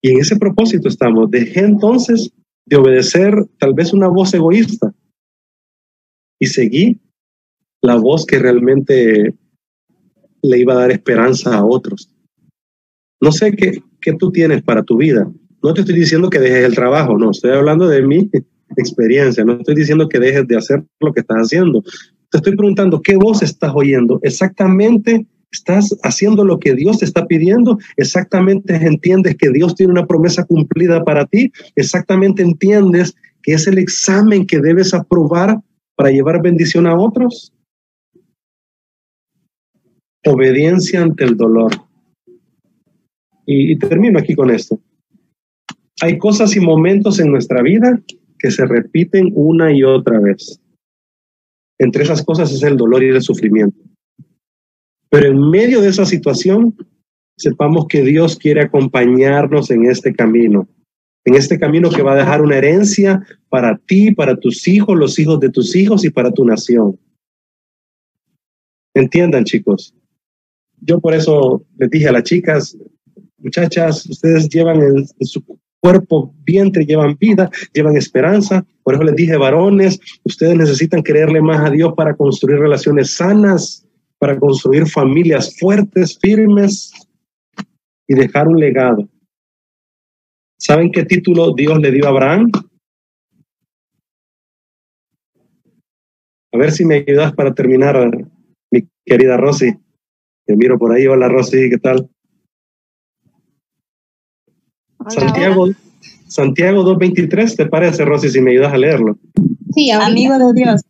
Y 0.01 0.11
en 0.11 0.21
ese 0.21 0.37
propósito 0.37 0.89
estamos. 0.89 1.31
Dejé 1.31 1.61
entonces 1.61 2.33
de 2.67 2.77
obedecer 2.77 3.35
tal 3.59 3.75
vez 3.75 3.93
una 3.93 4.09
voz 4.09 4.35
egoísta 4.35 4.95
y 6.39 6.47
seguí 6.47 7.01
la 7.83 7.97
voz 7.97 8.25
que 8.27 8.39
realmente 8.39 9.35
le 10.43 10.59
iba 10.59 10.75
a 10.75 10.79
dar 10.79 10.91
esperanza 10.91 11.57
a 11.57 11.65
otros. 11.65 12.13
No 13.21 13.33
sé 13.33 13.53
qué, 13.53 13.83
qué 14.01 14.13
tú 14.15 14.31
tienes 14.33 14.63
para 14.63 14.83
tu 14.83 14.97
vida. 14.97 15.31
No 15.63 15.75
te 15.75 15.81
estoy 15.81 15.95
diciendo 15.95 16.31
que 16.31 16.41
dejes 16.41 16.65
el 16.65 16.75
trabajo, 16.75 17.17
no, 17.17 17.31
estoy 17.31 17.53
hablando 17.53 17.87
de 17.87 18.03
mi 18.03 18.29
experiencia, 18.77 19.45
no 19.45 19.55
estoy 19.55 19.77
diciendo 19.77 20.09
que 20.09 20.19
dejes 20.19 20.47
de 20.49 20.57
hacer 20.57 20.85
lo 21.01 21.13
que 21.13 21.21
estás 21.21 21.39
haciendo. 21.39 21.83
Te 22.31 22.39
estoy 22.39 22.57
preguntando, 22.57 23.01
¿qué 23.01 23.17
voz 23.17 23.43
estás 23.43 23.73
oyendo? 23.75 24.19
Exactamente, 24.23 25.27
¿estás 25.53 25.97
haciendo 26.03 26.45
lo 26.45 26.59
que 26.59 26.75
Dios 26.75 26.99
te 26.99 27.05
está 27.05 27.27
pidiendo? 27.27 27.79
¿Exactamente 27.97 28.75
entiendes 28.75 29.37
que 29.37 29.51
Dios 29.51 29.75
tiene 29.75 29.93
una 29.93 30.07
promesa 30.07 30.45
cumplida 30.45 31.05
para 31.05 31.27
ti? 31.27 31.53
¿Exactamente 31.77 32.43
entiendes 32.43 33.15
que 33.43 33.53
es 33.53 33.67
el 33.67 33.79
examen 33.79 34.47
que 34.47 34.61
debes 34.61 34.95
aprobar 34.95 35.61
para 35.95 36.11
llevar 36.11 36.43
bendición 36.43 36.87
a 36.87 36.99
otros? 36.99 37.53
Obediencia 40.25 41.03
ante 41.03 41.25
el 41.25 41.37
dolor. 41.37 41.73
Y, 43.47 43.73
y 43.73 43.79
termino 43.79 44.19
aquí 44.19 44.35
con 44.35 44.51
esto. 44.51 44.81
Hay 46.01 46.19
cosas 46.19 46.57
y 46.57 46.61
momentos 46.61 47.21
en 47.21 47.31
nuestra 47.31 47.63
vida 47.63 48.01
que 48.39 48.51
se 48.51 48.65
repiten 48.67 49.31
una 49.35 49.73
y 49.73 49.85
otra 49.85 50.19
vez. 50.19 50.61
Entre 51.79 52.05
esas 52.05 52.25
cosas 52.25 52.53
es 52.53 52.63
el 52.63 52.77
dolor 52.77 53.03
y 53.03 53.09
el 53.09 53.23
sufrimiento. 53.23 53.77
Pero 55.13 55.27
en 55.27 55.51
medio 55.51 55.83
de 55.83 55.91
esa 55.91 56.07
situación, 56.07 56.75
sepamos 57.37 57.87
que 57.87 58.03
Dios 58.03 58.39
quiere 58.39 58.63
acompañarnos 58.63 59.71
en 59.71 59.85
este 59.85 60.15
camino, 60.15 60.67
en 61.27 61.35
este 61.35 61.59
camino 61.59 61.91
que 61.91 62.01
va 62.01 62.15
a 62.15 62.17
dejar 62.17 62.41
una 62.41 62.57
herencia 62.57 63.23
para 63.51 63.77
ti, 63.77 64.13
para 64.13 64.37
tus 64.37 64.67
hijos, 64.67 64.97
los 64.97 65.19
hijos 65.19 65.39
de 65.39 65.51
tus 65.51 65.77
hijos 65.77 66.07
y 66.07 66.09
para 66.09 66.33
tu 66.33 66.47
nación. 66.47 66.99
Entiendan, 68.95 69.45
chicos. 69.45 69.95
Yo 70.81 70.99
por 70.99 71.13
eso 71.13 71.63
les 71.77 71.91
dije 71.91 72.09
a 72.09 72.13
las 72.13 72.23
chicas, 72.23 72.75
muchachas, 73.37 74.07
ustedes 74.07 74.49
llevan 74.49 74.81
en, 74.81 75.07
su 75.27 75.45
cuerpo, 75.81 76.35
vientre, 76.43 76.87
llevan 76.87 77.19
vida, 77.19 77.51
llevan 77.75 77.99
esperanza. 77.99 78.65
Por 78.83 78.95
eso 78.95 79.05
les 79.05 79.17
dije, 79.17 79.37
varones, 79.37 80.01
ustedes 80.25 80.57
necesitan 80.57 81.03
creerle 81.03 81.43
más 81.43 81.61
a 81.61 81.69
Dios 81.69 81.93
para 81.99 82.17
construir 82.17 82.61
relaciones 82.61 83.15
sanas, 83.15 83.82
para 84.23 84.39
construir 84.39 84.87
familias 84.87 85.59
fuertes, 85.59 86.17
firmes 86.17 86.93
y 88.07 88.15
dejar 88.15 88.47
un 88.47 88.57
legado. 88.57 89.09
¿Saben 90.61 90.93
qué 90.93 91.05
título 91.05 91.53
Dios 91.57 91.81
le 91.81 91.91
dio 91.91 92.07
a 92.07 92.11
Abraham? 92.11 92.53
A 96.53 96.57
ver 96.57 96.71
si 96.71 96.85
me 96.85 96.99
ayudas 96.99 97.33
para 97.33 97.53
terminar, 97.53 97.97
mi 98.71 98.89
querida 99.05 99.37
Rosy. 99.37 99.77
Te 100.47 100.55
miro 100.55 100.79
por 100.79 100.93
ahí. 100.93 101.05
Hola, 101.09 101.27
Rosy, 101.27 101.69
¿qué 101.69 101.79
tal? 101.79 102.09
Santiago, 105.09 105.67
Santiago 106.29 106.85
2.23, 106.85 107.57
¿te 107.57 107.67
parece, 107.67 108.05
Rosy, 108.05 108.29
si 108.29 108.41
me 108.41 108.53
ayudas 108.53 108.73
a 108.73 108.79
leerlo? 108.79 109.19
Sí, 109.75 109.91
Amigo 109.91 110.39
de 110.39 110.53
Dios. 110.55 110.83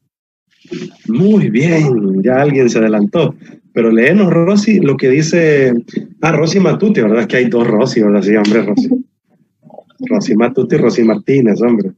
Muy 1.08 1.50
bien, 1.50 2.22
ya 2.22 2.42
alguien 2.42 2.70
se 2.70 2.78
adelantó. 2.78 3.34
Pero 3.72 3.90
léenos, 3.90 4.30
Rosy, 4.32 4.80
lo 4.80 4.96
que 4.96 5.08
dice. 5.08 5.72
Ah, 6.20 6.32
Rosy 6.32 6.60
Matuti, 6.60 7.00
¿verdad? 7.00 7.26
Que 7.26 7.38
hay 7.38 7.46
dos 7.46 7.66
Rosy, 7.66 8.02
¿verdad? 8.02 8.22
Sí, 8.22 8.36
hombre, 8.36 8.62
Rosy. 8.62 8.88
Rosy 10.08 10.34
Matuti 10.36 10.74
y 10.74 10.78
Rosy 10.78 11.02
Martínez, 11.04 11.60
hombre. 11.62 11.92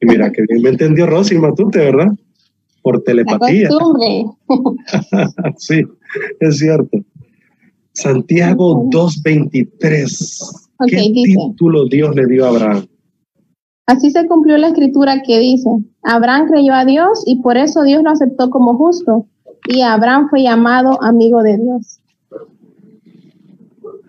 Y 0.00 0.06
mira, 0.06 0.30
que 0.30 0.42
bien 0.48 0.62
me 0.62 0.70
entendió 0.70 1.06
Rosy 1.06 1.38
Matute, 1.38 1.78
¿verdad? 1.78 2.08
Por 2.82 3.02
telepatía. 3.02 3.68
sí, 5.56 5.82
es 6.40 6.58
cierto. 6.58 6.98
Santiago 7.92 8.88
2.23. 8.90 10.66
¿Qué 10.86 11.12
título 11.12 11.88
Dios 11.88 12.14
le 12.14 12.26
dio 12.26 12.44
a 12.44 12.48
Abraham? 12.50 12.86
Así 13.86 14.10
se 14.10 14.26
cumplió 14.26 14.58
la 14.58 14.68
escritura 14.68 15.22
que 15.22 15.38
dice, 15.38 15.70
Abraham 16.02 16.48
creyó 16.48 16.74
a 16.74 16.84
Dios 16.84 17.22
y 17.24 17.40
por 17.40 17.56
eso 17.56 17.82
Dios 17.84 18.02
lo 18.02 18.10
aceptó 18.10 18.50
como 18.50 18.76
justo 18.76 19.26
y 19.68 19.82
Abraham 19.82 20.28
fue 20.28 20.42
llamado 20.42 21.00
amigo 21.02 21.42
de 21.42 21.56
Dios. 21.56 22.00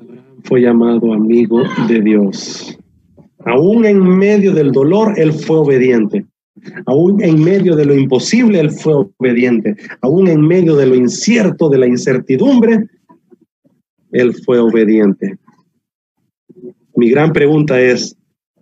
Abraham 0.02 0.42
fue 0.44 0.62
llamado 0.62 1.14
amigo 1.14 1.62
de 1.88 2.02
Dios. 2.02 2.78
Aún 3.46 3.86
en 3.86 4.18
medio 4.18 4.52
del 4.52 4.72
dolor, 4.72 5.14
él 5.18 5.32
fue 5.32 5.58
obediente. 5.58 6.26
Aún 6.86 7.24
en 7.24 7.42
medio 7.42 7.76
de 7.76 7.86
lo 7.86 7.96
imposible, 7.96 8.60
él 8.60 8.72
fue 8.72 8.94
obediente. 9.20 9.76
Aún 10.02 10.28
en 10.28 10.42
medio 10.42 10.76
de 10.76 10.88
lo 10.88 10.96
incierto, 10.96 11.70
de 11.70 11.78
la 11.78 11.88
incertidumbre, 11.88 12.88
él 14.12 14.34
fue 14.44 14.60
obediente. 14.60 15.38
Mi 16.96 17.10
gran 17.10 17.32
pregunta 17.32 17.80
es, 17.80 18.18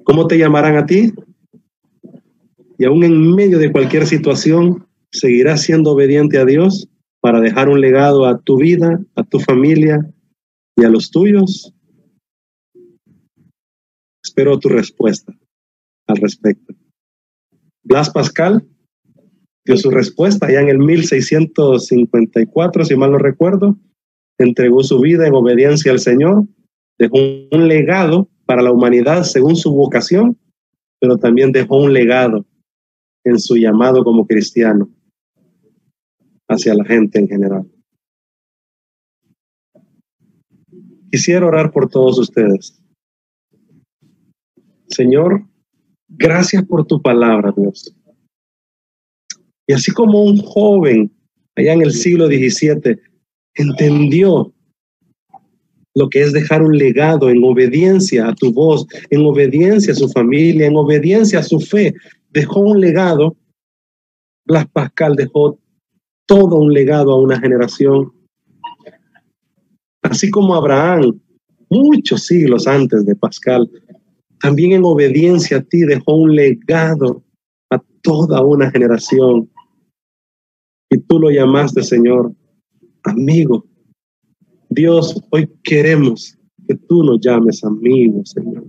¿cómo 0.06 0.28
te 0.28 0.38
llamarán 0.38 0.78
a 0.78 0.86
ti? 0.86 1.12
Y 2.78 2.86
aún 2.86 3.04
en 3.04 3.36
medio 3.36 3.60
de 3.60 3.72
cualquier 3.72 4.08
situación, 4.08 4.88
¿seguirás 5.12 5.64
siendo 5.64 5.92
obediente 5.92 6.38
a 6.38 6.46
Dios 6.46 6.88
para 7.20 7.42
dejar 7.42 7.68
un 7.68 7.82
legado 7.82 8.26
a 8.26 8.40
tu 8.40 8.58
vida, 8.58 9.02
a 9.16 9.24
tu 9.24 9.40
familia 9.40 10.00
y 10.78 10.86
a 10.86 10.90
los 10.90 11.12
tuyos? 11.12 11.74
Espero 14.24 14.58
tu 14.60 14.70
respuesta 14.70 15.34
al 16.08 16.18
respecto. 16.18 16.74
Blas 17.84 18.10
Pascal 18.10 18.66
dio 19.66 19.76
su 19.76 19.90
respuesta 19.90 20.50
ya 20.50 20.62
en 20.62 20.70
el 20.70 20.80
1654, 20.80 22.86
si 22.86 22.96
mal 22.96 23.12
no 23.12 23.18
recuerdo, 23.18 23.78
entregó 24.38 24.84
su 24.84 25.00
vida 25.00 25.28
en 25.28 25.34
obediencia 25.34 25.92
al 25.92 26.00
Señor 26.00 26.46
dejó 26.98 27.18
un 27.52 27.68
legado 27.68 28.30
para 28.46 28.62
la 28.62 28.72
humanidad 28.72 29.24
según 29.24 29.56
su 29.56 29.72
vocación, 29.72 30.38
pero 31.00 31.18
también 31.18 31.52
dejó 31.52 31.78
un 31.78 31.94
legado 31.94 32.46
en 33.24 33.40
su 33.40 33.56
llamado 33.56 34.04
como 34.04 34.26
cristiano 34.26 34.90
hacia 36.48 36.76
la 36.76 36.86
gente 36.86 37.20
en 37.20 37.28
general. 37.28 37.72
Quisiera 41.12 41.46
orar 41.46 41.72
por 41.72 41.90
todos 41.90 42.20
ustedes. 42.20 42.82
Señor, 44.88 45.46
gracias 46.08 46.64
por 46.66 46.86
tu 46.86 47.02
palabra, 47.02 47.54
Dios. 47.56 47.96
Y 49.68 49.74
así 49.74 49.92
como 49.92 50.24
un 50.24 50.38
joven 50.38 51.12
allá 51.56 51.74
en 51.74 51.82
el 51.82 51.92
siglo 51.92 52.28
XVII 52.28 53.00
entendió 53.56 54.54
lo 55.96 56.10
que 56.10 56.22
es 56.22 56.34
dejar 56.34 56.62
un 56.62 56.78
legado 56.78 57.30
en 57.30 57.42
obediencia 57.44 58.28
a 58.28 58.36
tu 58.36 58.52
voz, 58.52 58.86
en 59.10 59.26
obediencia 59.26 59.94
a 59.94 59.96
su 59.96 60.10
familia, 60.10 60.68
en 60.68 60.76
obediencia 60.76 61.40
a 61.40 61.44
su 61.44 61.60
fe. 61.60 61.94
Dejó 62.32 62.60
un 62.60 62.82
legado. 62.82 63.36
Blas 64.46 64.68
Pascal 64.68 65.16
dejó 65.16 65.58
todo 66.26 66.58
un 66.58 66.74
legado 66.74 67.14
a 67.14 67.22
una 67.22 67.40
generación. 67.40 68.12
Así 70.02 70.30
como 70.30 70.54
Abraham, 70.54 71.20
muchos 71.70 72.26
siglos 72.26 72.68
antes 72.68 73.06
de 73.06 73.16
Pascal, 73.16 73.70
también 74.42 74.74
en 74.74 74.84
obediencia 74.84 75.58
a 75.58 75.62
ti 75.62 75.80
dejó 75.82 76.16
un 76.16 76.36
legado 76.36 77.24
a 77.72 77.82
toda 78.02 78.44
una 78.44 78.70
generación. 78.70 79.50
Y 80.90 80.98
tú 80.98 81.20
lo 81.20 81.32
llamaste, 81.32 81.82
Señor, 81.82 82.34
amigo. 83.04 83.66
Dios, 84.76 85.16
hoy 85.30 85.50
queremos 85.64 86.38
que 86.68 86.76
tú 86.76 87.02
nos 87.02 87.22
llames 87.22 87.64
amigo, 87.64 88.26
Señor. 88.26 88.66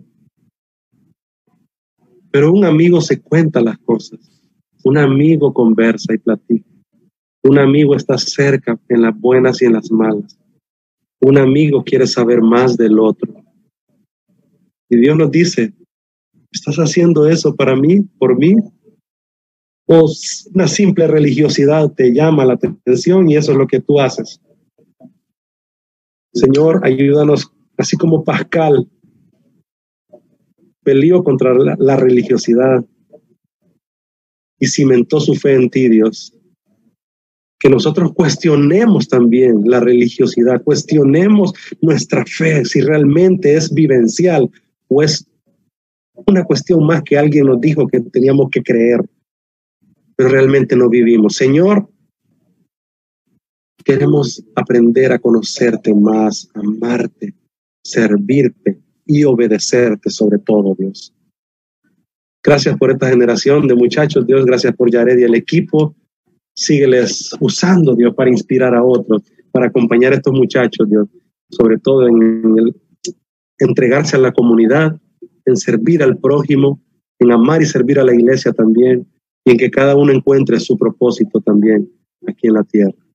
Pero 2.31 2.53
un 2.53 2.65
amigo 2.65 3.01
se 3.01 3.21
cuenta 3.21 3.61
las 3.61 3.77
cosas. 3.79 4.21
Un 4.85 4.99
amigo 4.99 5.53
conversa 5.53 6.15
y 6.15 6.19
platica. 6.19 6.71
Un 7.43 7.59
amigo 7.59 7.97
está 7.97 8.17
cerca 8.19 8.79
en 8.89 9.03
las 9.03 9.19
buenas 9.19 9.61
y 9.61 9.65
en 9.65 9.73
las 9.73 9.91
malas. 9.91 10.39
Un 11.21 11.39
amigo 11.39 11.83
quiere 11.83 12.07
saber 12.07 12.41
más 12.41 12.77
del 12.77 13.01
otro. 13.01 13.43
Y 14.89 14.99
Dios 14.99 15.17
nos 15.17 15.33
dice, 15.33 15.75
¿estás 16.53 16.77
haciendo 16.77 17.27
eso 17.29 17.57
para 17.57 17.75
mí, 17.75 18.03
por 18.17 18.39
mí? 18.39 18.55
¿O 19.89 20.09
una 20.55 20.69
simple 20.69 21.09
religiosidad 21.09 21.91
te 21.91 22.13
llama 22.13 22.45
la 22.45 22.53
atención 22.53 23.29
y 23.29 23.37
eso 23.37 23.51
es 23.51 23.59
lo 23.59 23.67
que 23.67 23.81
tú 23.81 24.01
haces? 24.01 24.41
Señor, 26.37 26.83
ayúdanos, 26.85 27.51
así 27.79 27.97
como 27.97 28.23
Pascal 28.23 28.87
peleó 30.85 31.25
contra 31.25 31.55
la, 31.55 31.97
religiosidad 31.97 32.85
y 34.59 34.67
cimentó 34.67 35.19
su 35.19 35.35
fe 35.35 35.55
en 35.55 35.71
ti, 35.71 35.89
Dios. 35.89 36.35
Que 37.59 37.71
nosotros 37.71 38.13
cuestionemos 38.13 39.09
también 39.09 39.63
la 39.65 39.81
religiosidad, 39.81 40.63
cuestionemos 40.63 41.55
nuestra 41.81 42.23
fe, 42.27 42.67
si 42.67 42.83
realmente 42.83 43.55
es 43.55 43.73
vivencial 43.73 44.51
o 44.89 45.03
es 45.03 45.27
una 46.27 46.45
cuestión 46.45 46.85
más 46.85 47.03
que 47.03 47.17
alguien 47.17 47.47
nos 47.47 47.63
dijo 47.63 47.87
que 47.87 48.01
teníamos 48.01 48.51
que 48.51 48.63
creer, 48.63 49.01
pero 50.17 50.29
realmente 50.29 50.77
no 50.77 50.91
vivimos. 50.91 51.35
Señor, 51.35 51.89
queremos 53.87 54.45
aprender 54.57 55.13
a 55.13 55.19
conocerte 55.21 55.95
más, 55.95 56.51
amarte, 56.55 57.33
servirte 57.85 58.81
y 59.07 59.23
obedecerte 59.23 60.11
sobre 60.11 60.41
todo, 60.41 60.75
Dios. 60.77 61.15
Gracias 62.43 62.77
por 62.79 62.91
esta 62.91 63.09
generación 63.09 63.69
de 63.69 63.77
muchachos, 63.77 64.27
Dios, 64.27 64.45
gracias 64.45 64.75
por 64.75 64.91
Yared 64.91 65.19
y 65.19 65.23
el 65.23 65.37
equipo. 65.37 65.95
Sígueles 66.53 67.31
usando, 67.39 67.95
Dios, 67.95 68.13
para 68.17 68.29
inspirar 68.29 68.75
a 68.75 68.83
otros, 68.83 69.23
para 69.53 69.69
acompañar 69.69 70.13
a 70.13 70.17
estos 70.17 70.35
muchachos, 70.35 70.91
Dios, 70.91 71.07
sobre 71.51 71.79
todo 71.79 72.09
en 72.09 72.75
entregarse 73.59 74.17
a 74.17 74.21
la 74.21 74.33
comunidad, 74.33 75.01
en 75.45 75.57
servir 75.57 76.03
al 76.03 76.19
prójimo, 76.19 76.83
en 77.21 77.31
amar 77.31 77.63
y 77.63 77.67
servir 77.67 78.01
a 78.01 78.05
la 78.05 78.15
iglesia 78.15 78.53
también, 78.53 79.07
y 79.45 79.53
en 79.53 79.59
que 79.59 79.71
cada 79.71 79.95
uno 79.95 80.13
encuentre 80.13 80.59
su 80.59 80.77
propósito 80.77 81.41
también 81.41 81.89
aquí 82.27 82.49
en 82.49 82.55
la 82.55 82.65
tierra. 82.65 83.06